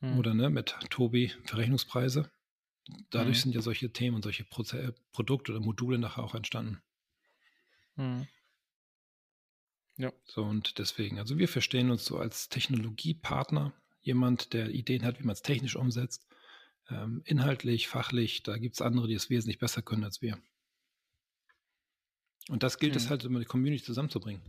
mhm. 0.00 0.18
oder 0.18 0.34
ne, 0.34 0.50
mit 0.50 0.76
Tobi 0.90 1.32
Verrechnungspreise. 1.46 2.30
Dadurch 3.10 3.38
mhm. 3.38 3.42
sind 3.42 3.54
ja 3.54 3.60
solche 3.60 3.92
Themen 3.92 4.16
und 4.16 4.22
solche 4.22 4.44
Proze 4.44 4.80
äh, 4.80 4.92
Produkte 5.12 5.52
oder 5.52 5.60
Module 5.60 5.98
nachher 5.98 6.24
auch 6.24 6.34
entstanden. 6.34 6.82
Mhm. 7.96 8.26
Ja. 9.96 10.12
So, 10.24 10.42
und 10.42 10.78
deswegen, 10.78 11.18
also 11.18 11.38
wir 11.38 11.48
verstehen 11.48 11.90
uns 11.90 12.04
so 12.04 12.18
als 12.18 12.48
Technologiepartner, 12.48 13.72
jemand, 14.00 14.52
der 14.52 14.70
Ideen 14.70 15.04
hat, 15.04 15.20
wie 15.20 15.24
man 15.24 15.34
es 15.34 15.42
technisch 15.42 15.76
umsetzt, 15.76 16.26
ähm, 16.90 17.22
inhaltlich, 17.24 17.88
fachlich, 17.88 18.42
da 18.42 18.56
gibt 18.56 18.74
es 18.74 18.80
andere, 18.80 19.06
die 19.06 19.14
es 19.14 19.30
wesentlich 19.30 19.58
besser 19.58 19.82
können 19.82 20.04
als 20.04 20.22
wir. 20.22 20.42
Und 22.48 22.62
das 22.62 22.78
gilt 22.78 22.94
mhm. 22.94 22.96
es 22.96 23.10
halt, 23.10 23.24
um 23.24 23.38
die 23.38 23.44
Community 23.44 23.84
zusammenzubringen. 23.84 24.42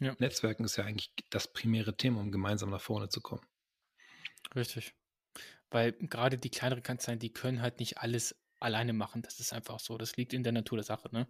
Ja. 0.00 0.14
Netzwerken 0.18 0.64
ist 0.64 0.76
ja 0.76 0.84
eigentlich 0.84 1.12
das 1.30 1.50
primäre 1.52 1.96
Thema, 1.96 2.20
um 2.20 2.32
gemeinsam 2.32 2.70
nach 2.70 2.80
vorne 2.80 3.08
zu 3.08 3.20
kommen. 3.20 3.46
Richtig. 4.54 4.94
Weil 5.70 5.92
gerade 5.92 6.38
die 6.38 6.50
kleineren 6.50 6.82
Kanzleien, 6.82 7.18
die 7.18 7.32
können 7.32 7.62
halt 7.62 7.78
nicht 7.78 7.98
alles 7.98 8.36
alleine 8.60 8.92
machen. 8.92 9.22
Das 9.22 9.40
ist 9.40 9.52
einfach 9.52 9.80
so. 9.80 9.98
Das 9.98 10.16
liegt 10.16 10.32
in 10.32 10.42
der 10.42 10.52
Natur 10.52 10.78
der 10.78 10.84
Sache. 10.84 11.08
Ne? 11.12 11.28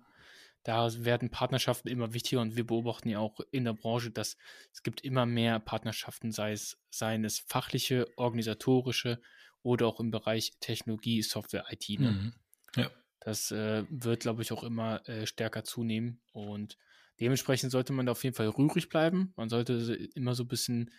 Da 0.63 0.89
werden 1.05 1.31
Partnerschaften 1.31 1.89
immer 1.89 2.15
wichtiger 2.15 2.41
und 2.41 2.57
wir 2.57 2.67
beobachten 2.67 3.11
ja 3.11 3.19
auch 3.19 3.41
in 3.51 3.65
der 3.65 3.75
Branche, 3.75 4.11
dass 4.11 4.37
es 4.73 4.83
gibt 4.83 5.03
immer 5.03 5.27
mehr 5.27 5.61
Partnerschaften, 5.61 6.33
sei 6.33 6.53
es, 6.53 6.79
seien 6.91 7.25
es 7.25 7.41
fachliche, 7.41 8.07
organisatorische 8.17 9.21
oder 9.63 9.87
auch 9.87 10.01
im 10.01 10.11
Bereich 10.11 10.53
Technologie, 10.61 11.23
Software, 11.23 11.67
IT. 11.71 12.01
Ne? 12.01 12.13
Mhm. 12.13 12.33
Ja. 12.77 12.91
Das 13.21 13.51
äh, 13.51 13.85
wird, 13.91 14.21
glaube 14.21 14.43
ich, 14.43 14.53
auch 14.53 14.63
immer 14.65 15.07
äh, 15.09 15.27
stärker 15.27 15.65
zunehmen 15.65 16.21
und 16.33 16.79
dementsprechend 17.21 17.71
sollte 17.71 17.93
man 17.93 18.07
da 18.07 18.13
auf 18.13 18.25
jeden 18.25 18.37
Fall 18.37 18.49
rührig 18.49 18.89
bleiben. 18.89 19.33
Man 19.37 19.49
sollte 19.49 19.95
immer 20.15 20.35
so 20.35 20.45
ein 20.45 20.49
bisschen 20.49 20.91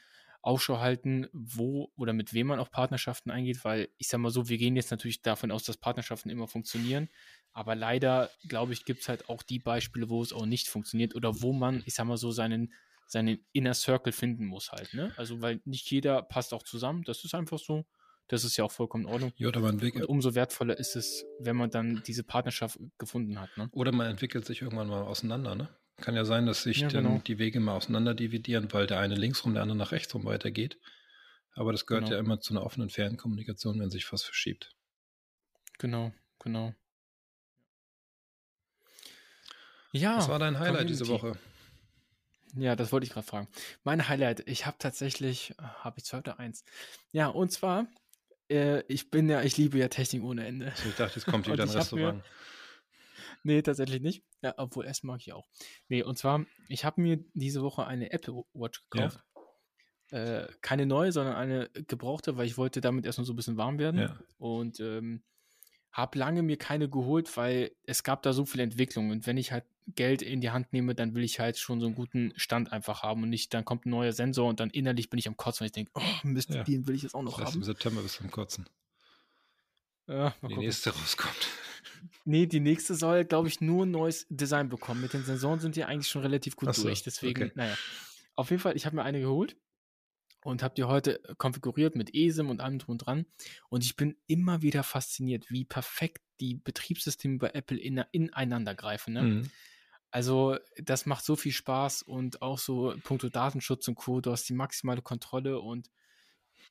Ausschau 0.45 0.79
halten, 0.79 1.27
wo 1.33 1.91
oder 1.97 2.13
mit 2.13 2.33
wem 2.33 2.47
man 2.47 2.59
auch 2.59 2.69
Partnerschaften 2.69 3.31
eingeht, 3.31 3.65
weil 3.65 3.89
ich 3.97 4.07
sag 4.07 4.19
mal 4.19 4.29
so, 4.29 4.47
wir 4.47 4.57
gehen 4.57 4.75
jetzt 4.75 4.91
natürlich 4.91 5.21
davon 5.21 5.51
aus, 5.51 5.63
dass 5.63 5.77
Partnerschaften 5.77 6.29
immer 6.29 6.47
funktionieren, 6.47 7.09
aber 7.51 7.73
leider, 7.75 8.29
glaube 8.47 8.73
ich, 8.73 8.85
gibt 8.85 9.01
es 9.01 9.09
halt 9.09 9.27
auch 9.27 9.41
die 9.41 9.59
Beispiele, 9.59 10.09
wo 10.09 10.21
es 10.21 10.33
auch 10.33 10.45
nicht 10.45 10.67
funktioniert 10.67 11.15
oder 11.15 11.41
wo 11.41 11.51
man, 11.51 11.81
ich 11.85 11.95
sag 11.95 12.05
mal 12.05 12.17
so, 12.17 12.31
seinen, 12.31 12.73
seinen 13.07 13.43
Inner 13.53 13.73
Circle 13.73 14.13
finden 14.13 14.45
muss 14.45 14.71
halt, 14.71 14.93
ne? 14.93 15.13
Also, 15.17 15.41
weil 15.41 15.61
nicht 15.65 15.89
jeder 15.89 16.21
passt 16.21 16.53
auch 16.53 16.63
zusammen, 16.63 17.03
das 17.03 17.23
ist 17.23 17.33
einfach 17.33 17.59
so. 17.59 17.85
Das 18.27 18.43
ist 18.43 18.57
ja 18.57 18.63
auch 18.63 18.71
vollkommen 18.71 19.05
in 19.05 19.11
Ordnung. 19.11 19.33
Ja, 19.37 19.49
oder 19.49 19.59
man 19.59 19.79
Und 19.79 20.05
umso 20.05 20.33
wertvoller 20.33 20.77
ist 20.79 20.95
es, 20.95 21.25
wenn 21.39 21.55
man 21.55 21.69
dann 21.69 22.01
diese 22.07 22.23
Partnerschaft 22.23 22.79
gefunden 22.97 23.39
hat. 23.39 23.55
Ne? 23.55 23.69
Oder 23.71 23.91
man 23.91 24.07
entwickelt 24.07 24.45
sich 24.45 24.63
irgendwann 24.63 24.87
mal 24.87 25.03
auseinander, 25.03 25.53
ne? 25.53 25.69
Kann 25.97 26.15
ja 26.15 26.25
sein, 26.25 26.45
dass 26.45 26.63
sich 26.63 26.79
ja, 26.81 26.89
dann 26.89 27.05
genau. 27.05 27.21
die 27.25 27.39
Wege 27.39 27.59
mal 27.59 27.75
auseinander 27.75 28.13
dividieren, 28.13 28.71
weil 28.73 28.85
der 28.85 28.99
eine 28.99 29.15
links 29.15 29.45
rum, 29.45 29.53
der 29.53 29.63
andere 29.63 29.77
nach 29.77 29.91
rechts 29.91 30.13
rum 30.13 30.25
weitergeht. 30.25 30.77
Aber 31.53 31.71
das 31.71 31.85
gehört 31.85 32.05
genau. 32.05 32.15
ja 32.15 32.19
immer 32.19 32.41
zu 32.41 32.53
einer 32.53 32.65
offenen 32.65 32.89
Fernkommunikation, 32.89 33.79
wenn 33.79 33.89
sich 33.89 34.11
was 34.11 34.23
verschiebt. 34.23 34.75
Genau, 35.77 36.11
genau. 36.39 36.73
Ja. 39.93 40.17
Was 40.17 40.27
war 40.27 40.39
dein 40.39 40.59
Highlight 40.59 40.87
Community. 40.87 41.03
diese 41.03 41.07
Woche? 41.07 41.37
Ja, 42.55 42.75
das 42.75 42.91
wollte 42.91 43.05
ich 43.05 43.13
gerade 43.13 43.27
fragen. 43.27 43.47
Mein 43.83 44.07
Highlight, 44.07 44.47
ich 44.47 44.65
habe 44.65 44.77
tatsächlich, 44.77 45.53
habe 45.59 45.99
ich 45.99 46.05
zwei 46.05 46.19
oder 46.19 46.39
eins? 46.39 46.65
Ja, 47.11 47.27
und 47.27 47.51
zwar, 47.51 47.87
äh, 48.49 48.81
ich 48.87 49.09
bin 49.09 49.29
ja, 49.29 49.41
ich 49.41 49.57
liebe 49.57 49.77
ja 49.77 49.87
Technik 49.87 50.23
ohne 50.23 50.45
Ende. 50.45 50.73
Ich 50.85 50.95
dachte, 50.95 51.19
es 51.19 51.25
kommt 51.25 51.47
wieder 51.51 51.63
ein 51.63 51.69
Restaurant. 51.69 52.17
Mir, 52.17 52.23
nee, 53.45 53.61
tatsächlich 53.61 54.01
nicht. 54.01 54.23
Ja, 54.41 54.53
obwohl 54.57 54.85
Essen 54.85 55.07
mag 55.07 55.21
ich 55.21 55.33
auch. 55.33 55.47
Nee, 55.87 56.03
und 56.03 56.17
zwar, 56.17 56.45
ich 56.67 56.85
habe 56.85 57.01
mir 57.01 57.23
diese 57.33 57.61
Woche 57.61 57.85
eine 57.85 58.11
Apple 58.11 58.43
Watch 58.53 58.81
gekauft. 58.89 59.23
Ja. 60.11 60.41
Äh, 60.43 60.47
keine 60.61 60.85
neue, 60.85 61.11
sondern 61.11 61.35
eine 61.35 61.69
gebrauchte, 61.87 62.37
weil 62.37 62.45
ich 62.45 62.57
wollte 62.57 62.81
damit 62.81 63.05
erstmal 63.05 63.25
so 63.25 63.33
ein 63.33 63.35
bisschen 63.35 63.57
warm 63.57 63.79
werden. 63.79 64.01
Ja. 64.01 64.19
Und 64.37 64.79
ähm, 64.79 65.23
habe 65.91 66.19
lange 66.19 66.43
mir 66.43 66.57
keine 66.57 66.89
geholt, 66.89 67.35
weil 67.37 67.71
es 67.83 68.03
gab 68.03 68.21
da 68.23 68.33
so 68.33 68.45
viel 68.45 68.59
Entwicklung. 68.59 69.11
Und 69.11 69.25
wenn 69.25 69.37
ich 69.37 69.51
halt 69.51 69.63
Geld 69.87 70.21
in 70.21 70.41
die 70.41 70.49
Hand 70.49 70.73
nehme, 70.73 70.93
dann 70.95 71.13
will 71.15 71.23
ich 71.23 71.39
halt 71.39 71.57
schon 71.57 71.79
so 71.79 71.85
einen 71.85 71.95
guten 71.95 72.33
Stand 72.35 72.73
einfach 72.73 73.03
haben 73.03 73.23
und 73.23 73.29
nicht, 73.29 73.53
dann 73.53 73.63
kommt 73.63 73.85
ein 73.85 73.91
neuer 73.91 74.11
Sensor 74.11 74.49
und 74.49 74.59
dann 74.59 74.71
innerlich 74.71 75.09
bin 75.09 75.19
ich 75.19 75.27
am 75.27 75.37
Kotzen, 75.37 75.61
weil 75.61 75.67
ich 75.67 75.73
denke, 75.73 75.91
oh 75.95 76.27
Mist, 76.27 76.49
ja. 76.49 76.63
den 76.63 76.85
will 76.87 76.95
ich 76.95 77.03
jetzt 77.03 77.15
auch 77.15 77.21
noch 77.21 77.37
das 77.37 77.45
heißt, 77.45 77.53
haben. 77.53 77.61
Im 77.61 77.65
September 77.65 78.01
bis 78.01 78.13
zum 78.13 78.29
Kotzen. 78.31 78.67
Ja, 80.07 80.35
die 80.47 80.57
nächste 80.57 80.91
rauskommt. 80.91 81.47
Nee, 82.23 82.45
die 82.45 82.59
nächste 82.59 82.95
soll, 82.95 83.25
glaube 83.25 83.47
ich, 83.47 83.61
nur 83.61 83.85
ein 83.85 83.91
neues 83.91 84.25
Design 84.29 84.69
bekommen. 84.69 85.01
Mit 85.01 85.13
den 85.13 85.23
Sensoren 85.23 85.59
sind 85.59 85.75
die 85.75 85.83
eigentlich 85.83 86.07
schon 86.07 86.21
relativ 86.21 86.55
gut 86.55 86.73
so, 86.73 86.83
durch. 86.83 87.03
Deswegen, 87.03 87.43
okay. 87.43 87.51
naja. 87.55 87.75
Auf 88.35 88.49
jeden 88.49 88.61
Fall, 88.61 88.75
ich 88.75 88.85
habe 88.85 88.95
mir 88.95 89.03
eine 89.03 89.21
geholt 89.21 89.55
und 90.43 90.61
habe 90.61 90.75
die 90.75 90.83
heute 90.83 91.21
konfiguriert 91.37 91.95
mit 91.95 92.13
ESIM 92.13 92.49
und 92.49 92.61
allem 92.61 92.79
drum 92.79 92.93
und 92.93 92.97
dran. 92.99 93.25
Und 93.69 93.83
ich 93.83 93.95
bin 93.95 94.15
immer 94.27 94.61
wieder 94.61 94.83
fasziniert, 94.83 95.49
wie 95.49 95.65
perfekt 95.65 96.21
die 96.39 96.55
Betriebssysteme 96.55 97.37
bei 97.37 97.49
Apple 97.49 97.79
in, 97.79 98.03
ineinander 98.11 98.75
greifen. 98.75 99.13
Ne? 99.13 99.21
Mhm. 99.21 99.51
Also, 100.11 100.57
das 100.77 101.05
macht 101.05 101.25
so 101.25 101.35
viel 101.35 101.51
Spaß 101.51 102.03
und 102.03 102.41
auch 102.41 102.59
so 102.59 102.95
puncto 103.03 103.29
Datenschutz 103.29 103.87
und 103.87 103.95
Co. 103.95 104.21
Du 104.21 104.31
hast 104.31 104.47
die 104.47 104.53
maximale 104.53 105.01
Kontrolle 105.01 105.59
und 105.59 105.89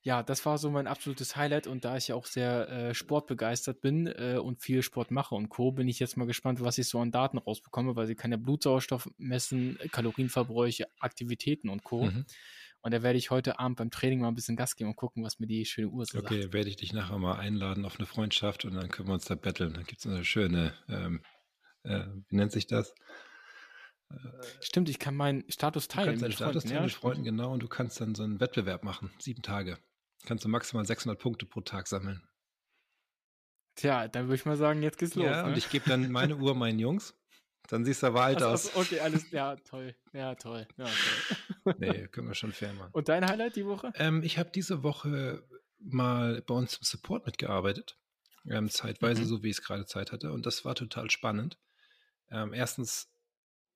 ja, 0.02 0.22
das 0.22 0.44
war 0.44 0.59
so 0.59 0.70
mein 0.70 0.87
absolutes 0.87 1.37
Highlight 1.37 1.66
und 1.66 1.85
da 1.85 1.96
ich 1.96 2.09
ja 2.09 2.14
auch 2.14 2.26
sehr 2.26 2.68
äh, 2.68 2.94
sportbegeistert 2.94 3.80
bin 3.80 4.07
äh, 4.07 4.38
und 4.42 4.61
viel 4.61 4.83
Sport 4.83 5.11
mache 5.11 5.35
und 5.35 5.48
Co., 5.48 5.72
bin 5.72 5.88
ich 5.88 5.98
jetzt 5.98 6.16
mal 6.16 6.26
gespannt, 6.26 6.61
was 6.62 6.78
ich 6.78 6.88
so 6.88 7.00
an 7.00 7.11
Daten 7.11 7.38
rausbekomme, 7.38 7.96
weil 7.96 8.07
sie 8.07 8.14
kann 8.14 8.30
ja 8.30 8.37
Blutsauerstoff 8.37 9.11
messen, 9.16 9.78
Kalorienverbräuche, 9.92 10.87
Aktivitäten 10.98 11.68
und 11.68 11.85
Co. 11.85 12.04
Mhm. 12.04 12.24
Und 12.83 12.92
da 12.92 13.02
werde 13.02 13.18
ich 13.18 13.30
heute 13.30 13.59
Abend 13.59 13.78
beim 13.78 13.90
Training 13.90 14.20
mal 14.20 14.28
ein 14.28 14.35
bisschen 14.35 14.57
Gas 14.57 14.76
geben 14.76 14.90
und 14.90 14.96
gucken, 14.96 15.24
was 15.24 15.38
mir 15.38 15.46
die 15.46 15.64
schöne 15.64 15.88
Uhr 15.88 16.04
sagt. 16.04 16.22
Okay, 16.22 16.52
werde 16.52 16.68
ich 16.68 16.76
dich 16.76 16.92
nachher 16.92 17.16
mal 17.16 17.37
einladen 17.37 17.87
auf 17.87 17.98
eine 17.98 18.04
Freundschaft 18.04 18.66
und 18.66 18.74
dann 18.74 18.90
können 18.90 19.09
wir 19.09 19.14
uns 19.14 19.24
da 19.24 19.37
betteln. 19.37 19.72
Dann 19.72 19.85
gibt 19.85 20.00
es 20.00 20.07
eine 20.07 20.22
schöne, 20.22 20.74
ähm, 20.88 21.22
äh, 21.85 22.04
wie 22.28 22.37
nennt 22.37 22.52
sich 22.52 22.66
das? 22.66 22.94
Äh, 24.16 24.46
Stimmt, 24.61 24.88
ich 24.88 24.98
kann 24.98 25.14
meinen 25.14 25.44
Status 25.50 25.88
teilen. 25.88 26.14
Du 26.14 26.20
kannst 26.20 26.40
deinen 26.40 26.50
Status 26.50 26.64
teilen 26.64 26.85
mit 26.85 26.92
Freunden, 26.92 27.24
genau, 27.24 27.53
und 27.53 27.62
du 27.62 27.68
kannst 27.68 28.00
dann 28.00 28.14
so 28.14 28.22
einen 28.22 28.40
Wettbewerb 28.40 28.85
machen, 28.85 29.11
sieben 29.18 29.42
Tage. 29.42 29.79
Kannst 30.27 30.44
du 30.44 30.48
maximal 30.48 30.85
600 30.85 31.18
Punkte 31.20 31.46
pro 31.46 31.61
Tag 31.61 31.87
sammeln. 31.87 32.22
Tja, 33.77 34.09
dann 34.09 34.27
würde 34.27 34.37
ich 34.37 34.44
mal 34.46 34.57
sagen, 34.57 34.83
jetzt 34.83 34.98
geht's 34.98 35.14
los. 35.14 35.27
Ja, 35.27 35.42
ne? 35.42 35.48
und 35.48 35.59
ich 35.59 35.68
gebe 35.68 35.88
dann 35.88 36.11
meine 36.12 36.37
Uhr 36.37 36.55
meinen 36.55 36.79
Jungs 36.79 37.14
dann 37.68 37.85
siehst 37.85 38.03
du 38.03 38.09
aber 38.09 38.22
alt 38.22 38.42
also, 38.42 38.70
aus. 38.70 38.77
Okay, 38.77 39.00
alles, 39.00 39.31
ja, 39.31 39.57
toll. 39.57 39.94
Ja, 40.12 40.35
toll. 40.35 40.66
Ja, 40.77 40.85
toll. 40.85 41.74
nee, 41.79 42.07
können 42.09 42.29
wir 42.29 42.35
schon 42.35 42.53
fair 42.53 42.72
machen. 42.74 42.90
Und 42.92 43.09
dein 43.09 43.27
Highlight 43.27 43.57
die 43.57 43.66
Woche? 43.66 43.92
Ähm, 43.96 44.22
ich 44.22 44.38
habe 44.38 44.50
diese 44.55 44.83
Woche 44.83 45.42
mal 45.79 46.42
bei 46.42 46.55
uns 46.55 46.77
im 46.77 46.85
Support 46.85 47.27
mitgearbeitet. 47.27 47.98
Ähm, 48.46 48.68
zeitweise, 48.68 49.22
mhm. 49.22 49.27
so 49.27 49.42
wie 49.42 49.48
ich 49.48 49.59
es 49.59 49.62
gerade 49.62 49.87
Zeit 49.87 50.12
hatte. 50.12 50.33
Und 50.33 50.44
das 50.44 50.64
war 50.66 50.74
total 50.74 51.11
spannend. 51.11 51.59
Ähm, 52.31 52.53
erstens 52.53 53.11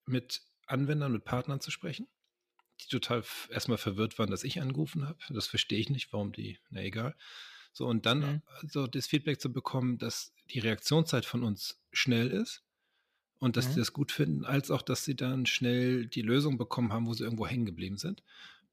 mit 0.08 0.42
Anwendern, 0.66 1.12
mit 1.12 1.24
Partnern 1.24 1.60
zu 1.60 1.70
sprechen, 1.70 2.08
die 2.80 2.88
total 2.88 3.24
erstmal 3.50 3.78
verwirrt 3.78 4.18
waren, 4.18 4.30
dass 4.30 4.44
ich 4.44 4.60
angerufen 4.60 5.08
habe. 5.08 5.18
Das 5.30 5.46
verstehe 5.46 5.78
ich 5.78 5.90
nicht, 5.90 6.12
warum 6.12 6.32
die, 6.32 6.58
na 6.70 6.82
egal. 6.82 7.16
So, 7.72 7.86
und 7.86 8.06
dann 8.06 8.20
mhm. 8.20 8.42
so 8.68 8.86
das 8.86 9.06
Feedback 9.06 9.40
zu 9.40 9.52
bekommen, 9.52 9.98
dass 9.98 10.32
die 10.50 10.58
Reaktionszeit 10.58 11.24
von 11.24 11.44
uns 11.44 11.80
schnell 11.92 12.28
ist 12.28 12.62
und 13.38 13.56
dass 13.56 13.68
mhm. 13.68 13.72
die 13.74 13.78
das 13.78 13.92
gut 13.92 14.12
finden, 14.12 14.44
als 14.44 14.70
auch, 14.70 14.82
dass 14.82 15.04
sie 15.04 15.16
dann 15.16 15.46
schnell 15.46 16.06
die 16.06 16.22
Lösung 16.22 16.58
bekommen 16.58 16.92
haben, 16.92 17.06
wo 17.06 17.14
sie 17.14 17.24
irgendwo 17.24 17.46
hängen 17.46 17.66
geblieben 17.66 17.96
sind. 17.96 18.22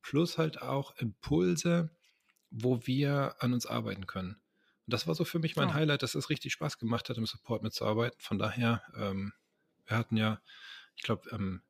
Plus 0.01 0.37
halt 0.37 0.61
auch 0.61 0.97
Impulse, 0.97 1.89
wo 2.51 2.85
wir 2.85 3.35
an 3.39 3.53
uns 3.53 3.65
arbeiten 3.65 4.07
können. 4.07 4.37
Und 4.85 4.93
das 4.93 5.07
war 5.07 5.15
so 5.15 5.25
für 5.25 5.39
mich 5.39 5.55
mein 5.55 5.69
oh. 5.69 5.73
Highlight, 5.73 6.03
dass 6.03 6.15
es 6.15 6.29
richtig 6.29 6.53
Spaß 6.53 6.77
gemacht 6.77 7.09
hat, 7.09 7.17
im 7.17 7.25
Support 7.25 7.63
mitzuarbeiten. 7.63 8.19
Von 8.19 8.37
daher, 8.37 8.83
ähm, 8.95 9.33
wir 9.87 9.97
hatten 9.97 10.17
ja, 10.17 10.41
ich 10.95 11.03
glaube, 11.03 11.29
ähm, 11.31 11.61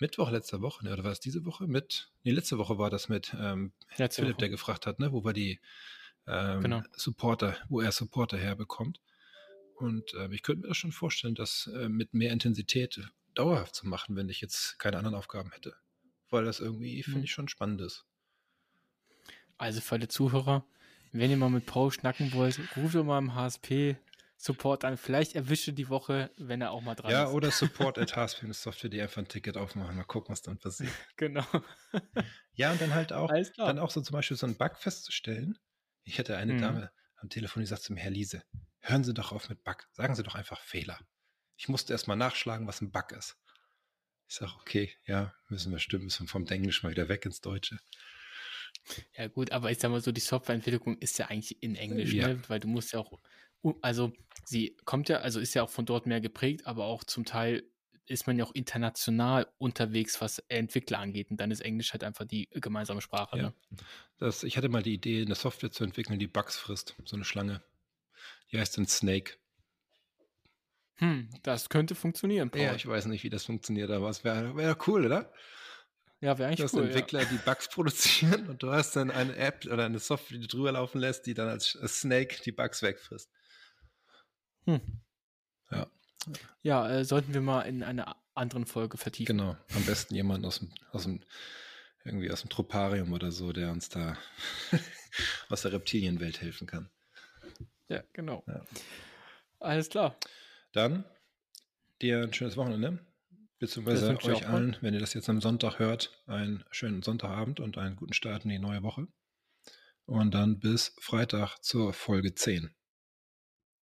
Mittwoch 0.00 0.30
letzter 0.30 0.60
Woche, 0.60 0.84
ne, 0.84 0.92
oder 0.92 1.04
war 1.04 1.12
es 1.12 1.20
diese 1.20 1.44
Woche 1.44 1.66
mit, 1.66 2.10
nee, 2.24 2.32
letzte 2.32 2.58
Woche 2.58 2.78
war 2.78 2.90
das 2.90 3.08
mit 3.08 3.34
ähm, 3.38 3.72
Philipp, 3.88 4.18
Woche. 4.18 4.34
der 4.34 4.48
gefragt 4.48 4.86
hat, 4.86 4.98
ne, 4.98 5.12
wo 5.12 5.24
wir 5.24 5.32
die 5.32 5.60
ähm, 6.26 6.62
genau. 6.62 6.82
Supporter, 6.96 7.56
wo 7.68 7.80
er 7.80 7.92
Supporter 7.92 8.38
herbekommt. 8.38 9.00
Und 9.76 10.14
äh, 10.14 10.28
ich 10.32 10.42
könnte 10.42 10.62
mir 10.62 10.68
das 10.68 10.76
schon 10.76 10.92
vorstellen, 10.92 11.34
das 11.34 11.70
äh, 11.74 11.88
mit 11.88 12.14
mehr 12.14 12.32
Intensität 12.32 13.00
dauerhaft 13.34 13.74
zu 13.74 13.86
machen, 13.86 14.16
wenn 14.16 14.28
ich 14.28 14.40
jetzt 14.40 14.78
keine 14.78 14.96
anderen 14.96 15.16
Aufgaben 15.16 15.50
hätte. 15.52 15.74
Weil 16.30 16.44
das 16.44 16.60
irgendwie, 16.60 17.02
finde 17.02 17.18
mhm. 17.18 17.24
ich, 17.24 17.32
schon 17.32 17.48
spannend 17.48 17.80
ist. 17.80 18.04
Also 19.58 19.80
für 19.80 19.96
alle 19.96 20.08
Zuhörer, 20.08 20.64
wenn 21.12 21.30
ihr 21.30 21.36
mal 21.36 21.50
mit 21.50 21.66
Paul 21.66 21.92
schnacken 21.92 22.32
wollt, 22.32 22.58
ruft 22.76 22.94
doch 22.94 23.04
mal 23.04 23.18
im 23.18 23.34
HSP 23.34 23.96
Support 24.36 24.84
an. 24.84 24.96
Vielleicht 24.96 25.34
erwische 25.34 25.72
die 25.72 25.88
Woche, 25.88 26.30
wenn 26.36 26.60
er 26.60 26.72
auch 26.72 26.82
mal 26.82 26.94
dran 26.94 27.10
ja, 27.10 27.24
ist. 27.24 27.30
Ja, 27.30 27.34
oder 27.34 27.50
Support 27.52 27.98
at 27.98 28.16
HSP 28.16 28.52
Software, 28.52 28.90
die 28.90 29.00
einfach 29.00 29.18
ein 29.18 29.28
Ticket 29.28 29.56
aufmachen. 29.56 29.96
Mal 29.96 30.04
gucken, 30.04 30.32
was 30.32 30.42
dann 30.42 30.58
passiert. 30.58 30.92
Genau. 31.16 31.46
ja, 32.52 32.72
und 32.72 32.80
dann 32.80 32.94
halt 32.94 33.12
auch, 33.12 33.30
dann 33.56 33.78
auch 33.78 33.90
so 33.90 34.00
zum 34.00 34.14
Beispiel 34.14 34.36
so 34.36 34.46
einen 34.46 34.56
Bug 34.56 34.76
festzustellen. 34.76 35.58
Ich 36.02 36.18
hatte 36.18 36.36
eine 36.36 36.54
mhm. 36.54 36.60
Dame 36.60 36.92
am 37.16 37.30
Telefon, 37.30 37.62
die 37.62 37.66
sagt 37.66 37.82
zu 37.82 37.92
mir, 37.92 38.00
Herr 38.00 38.10
Liese, 38.10 38.42
hören 38.80 39.04
Sie 39.04 39.14
doch 39.14 39.32
auf 39.32 39.48
mit 39.48 39.64
Bug. 39.64 39.88
Sagen 39.92 40.14
Sie 40.14 40.22
doch 40.22 40.34
einfach 40.34 40.60
Fehler. 40.60 40.98
Ich 41.56 41.68
musste 41.68 41.92
erst 41.92 42.08
mal 42.08 42.16
nachschlagen, 42.16 42.66
was 42.66 42.80
ein 42.80 42.90
Bug 42.90 43.12
ist. 43.12 43.36
Ich 44.28 44.36
sage, 44.36 44.52
okay, 44.60 44.92
ja, 45.06 45.34
müssen 45.48 45.72
wir 45.72 45.78
stimmen, 45.78 46.04
müssen 46.04 46.26
wir 46.26 46.30
vom 46.30 46.46
Englisch 46.46 46.82
mal 46.82 46.90
wieder 46.90 47.08
weg 47.08 47.24
ins 47.24 47.40
Deutsche. 47.40 47.78
Ja, 49.16 49.28
gut, 49.28 49.52
aber 49.52 49.70
ich 49.70 49.78
sag 49.78 49.90
mal 49.90 50.00
so, 50.00 50.12
die 50.12 50.20
Softwareentwicklung 50.20 50.98
ist 50.98 51.18
ja 51.18 51.26
eigentlich 51.26 51.62
in 51.62 51.76
Englisch, 51.76 52.12
ja. 52.12 52.28
ne? 52.28 52.42
weil 52.48 52.60
du 52.60 52.68
musst 52.68 52.92
ja 52.92 52.98
auch, 52.98 53.20
also 53.80 54.12
sie 54.44 54.76
kommt 54.84 55.08
ja, 55.08 55.18
also 55.18 55.40
ist 55.40 55.54
ja 55.54 55.62
auch 55.62 55.70
von 55.70 55.86
dort 55.86 56.06
mehr 56.06 56.20
geprägt, 56.20 56.66
aber 56.66 56.84
auch 56.84 57.04
zum 57.04 57.24
Teil 57.24 57.64
ist 58.06 58.26
man 58.26 58.38
ja 58.38 58.44
auch 58.44 58.54
international 58.54 59.46
unterwegs, 59.58 60.20
was 60.20 60.38
Entwickler 60.48 60.98
angeht. 60.98 61.30
Und 61.30 61.38
dann 61.38 61.50
ist 61.50 61.60
Englisch 61.60 61.92
halt 61.92 62.04
einfach 62.04 62.26
die 62.26 62.48
gemeinsame 62.52 63.00
Sprache. 63.00 63.38
Ja. 63.38 63.42
Ne? 63.44 63.54
Das, 64.18 64.42
ich 64.42 64.56
hatte 64.56 64.68
mal 64.68 64.82
die 64.82 64.94
Idee, 64.94 65.22
eine 65.22 65.34
Software 65.34 65.70
zu 65.70 65.84
entwickeln, 65.84 66.18
die 66.18 66.26
Bugs 66.26 66.56
frisst, 66.56 66.94
so 67.04 67.16
eine 67.16 67.24
Schlange. 67.24 67.62
Die 68.52 68.58
heißt 68.58 68.76
dann 68.76 68.86
Snake. 68.86 69.34
Hm, 70.96 71.28
das 71.42 71.70
könnte 71.70 71.94
funktionieren, 71.94 72.50
Paul. 72.50 72.60
Ja, 72.60 72.74
ich 72.74 72.86
weiß 72.86 73.06
nicht, 73.06 73.24
wie 73.24 73.30
das 73.30 73.44
funktioniert, 73.46 73.90
aber 73.90 74.10
es 74.10 74.22
wäre 74.22 74.54
wär 74.56 74.76
cool, 74.86 75.06
oder? 75.06 75.32
Ja, 76.20 76.38
wäre 76.38 76.48
eigentlich 76.48 76.58
du 76.58 76.64
hast 76.64 76.74
cool. 76.74 76.84
Entwickler, 76.84 77.22
ja. 77.22 77.28
die 77.28 77.38
Bugs 77.38 77.68
produzieren 77.72 78.48
und 78.48 78.62
du 78.62 78.70
hast 78.70 78.94
dann 78.96 79.10
eine 79.10 79.34
App 79.36 79.66
oder 79.66 79.86
eine 79.86 79.98
Software, 79.98 80.38
die 80.38 80.46
du 80.46 80.56
drüber 80.56 80.72
laufen 80.72 81.00
lässt, 81.00 81.26
die 81.26 81.34
dann 81.34 81.48
als 81.48 81.78
Snake 81.86 82.36
die 82.44 82.52
Bugs 82.52 82.82
wegfrisst. 82.82 83.30
Hm. 84.66 84.80
Ja. 85.70 85.86
Ja, 86.62 86.90
äh, 86.90 87.04
sollten 87.04 87.34
wir 87.34 87.40
mal 87.40 87.62
in 87.62 87.82
einer 87.82 88.16
anderen 88.34 88.66
Folge 88.66 88.96
vertiefen. 88.98 89.36
Genau. 89.36 89.56
Am 89.74 89.84
besten 89.84 90.14
jemand 90.14 90.44
aus 90.44 90.58
dem, 90.58 90.70
aus 90.92 91.04
dem 91.04 91.22
irgendwie 92.04 92.30
aus 92.30 92.42
dem 92.42 92.50
Troparium 92.50 93.12
oder 93.12 93.32
so, 93.32 93.52
der 93.52 93.70
uns 93.70 93.88
da 93.88 94.16
aus 95.48 95.62
der 95.62 95.72
Reptilienwelt 95.72 96.40
helfen 96.40 96.66
kann. 96.66 96.90
Ja, 97.88 98.02
genau. 98.12 98.44
Ja. 98.46 98.62
Alles 99.60 99.88
klar. 99.88 100.16
Dann 100.72 101.04
dir 102.02 102.22
ein 102.22 102.32
schönes 102.32 102.56
Wochenende. 102.56 102.98
Beziehungsweise 103.58 104.16
euch 104.18 104.46
allen, 104.46 104.72
mal. 104.72 104.82
wenn 104.82 104.94
ihr 104.94 105.00
das 105.00 105.14
jetzt 105.14 105.28
am 105.28 105.40
Sonntag 105.40 105.78
hört, 105.78 106.22
einen 106.26 106.64
schönen 106.70 107.02
Sonntagabend 107.02 107.60
und 107.60 107.78
einen 107.78 107.96
guten 107.96 108.12
Start 108.12 108.44
in 108.44 108.50
die 108.50 108.58
neue 108.58 108.82
Woche. 108.82 109.06
Und 110.06 110.34
dann 110.34 110.58
bis 110.58 110.94
Freitag 111.00 111.58
zur 111.62 111.94
Folge 111.94 112.34
10. 112.34 112.74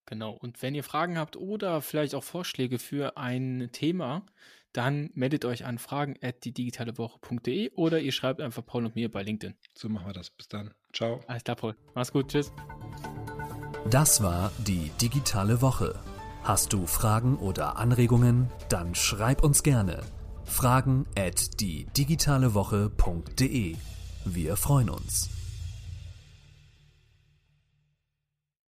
Genau. 0.06 0.32
Und 0.32 0.62
wenn 0.62 0.74
ihr 0.74 0.84
Fragen 0.84 1.18
habt 1.18 1.36
oder 1.36 1.80
vielleicht 1.80 2.14
auch 2.14 2.24
Vorschläge 2.24 2.78
für 2.78 3.16
ein 3.16 3.70
Thema, 3.72 4.24
dann 4.72 5.10
meldet 5.14 5.44
euch 5.44 5.64
an 5.64 5.78
fragen 5.78 6.16
at 6.22 6.44
die 6.44 6.72
oder 7.74 8.00
ihr 8.00 8.12
schreibt 8.12 8.40
einfach 8.40 8.64
Paul 8.64 8.86
und 8.86 8.94
mir 8.94 9.10
bei 9.10 9.22
LinkedIn. 9.22 9.54
So 9.74 9.88
machen 9.88 10.06
wir 10.06 10.12
das. 10.12 10.30
Bis 10.30 10.48
dann. 10.48 10.72
Ciao. 10.92 11.20
Alles 11.26 11.44
klar, 11.44 11.56
Paul. 11.56 11.76
Mach's 11.94 12.12
gut. 12.12 12.28
Tschüss. 12.28 12.52
Das 13.90 14.22
war 14.22 14.52
die 14.58 14.90
digitale 15.00 15.60
Woche. 15.60 15.98
Hast 16.42 16.72
du 16.72 16.86
Fragen 16.86 17.36
oder 17.36 17.76
Anregungen? 17.76 18.48
Dann 18.68 18.94
schreib 18.94 19.44
uns 19.44 19.62
gerne. 19.62 20.02
Fragen 20.44 21.06
at 21.16 21.60
die 21.60 21.86
digitale 21.96 22.54
Woche.de. 22.54 23.76
Wir 24.24 24.56
freuen 24.56 24.90
uns. 24.90 25.41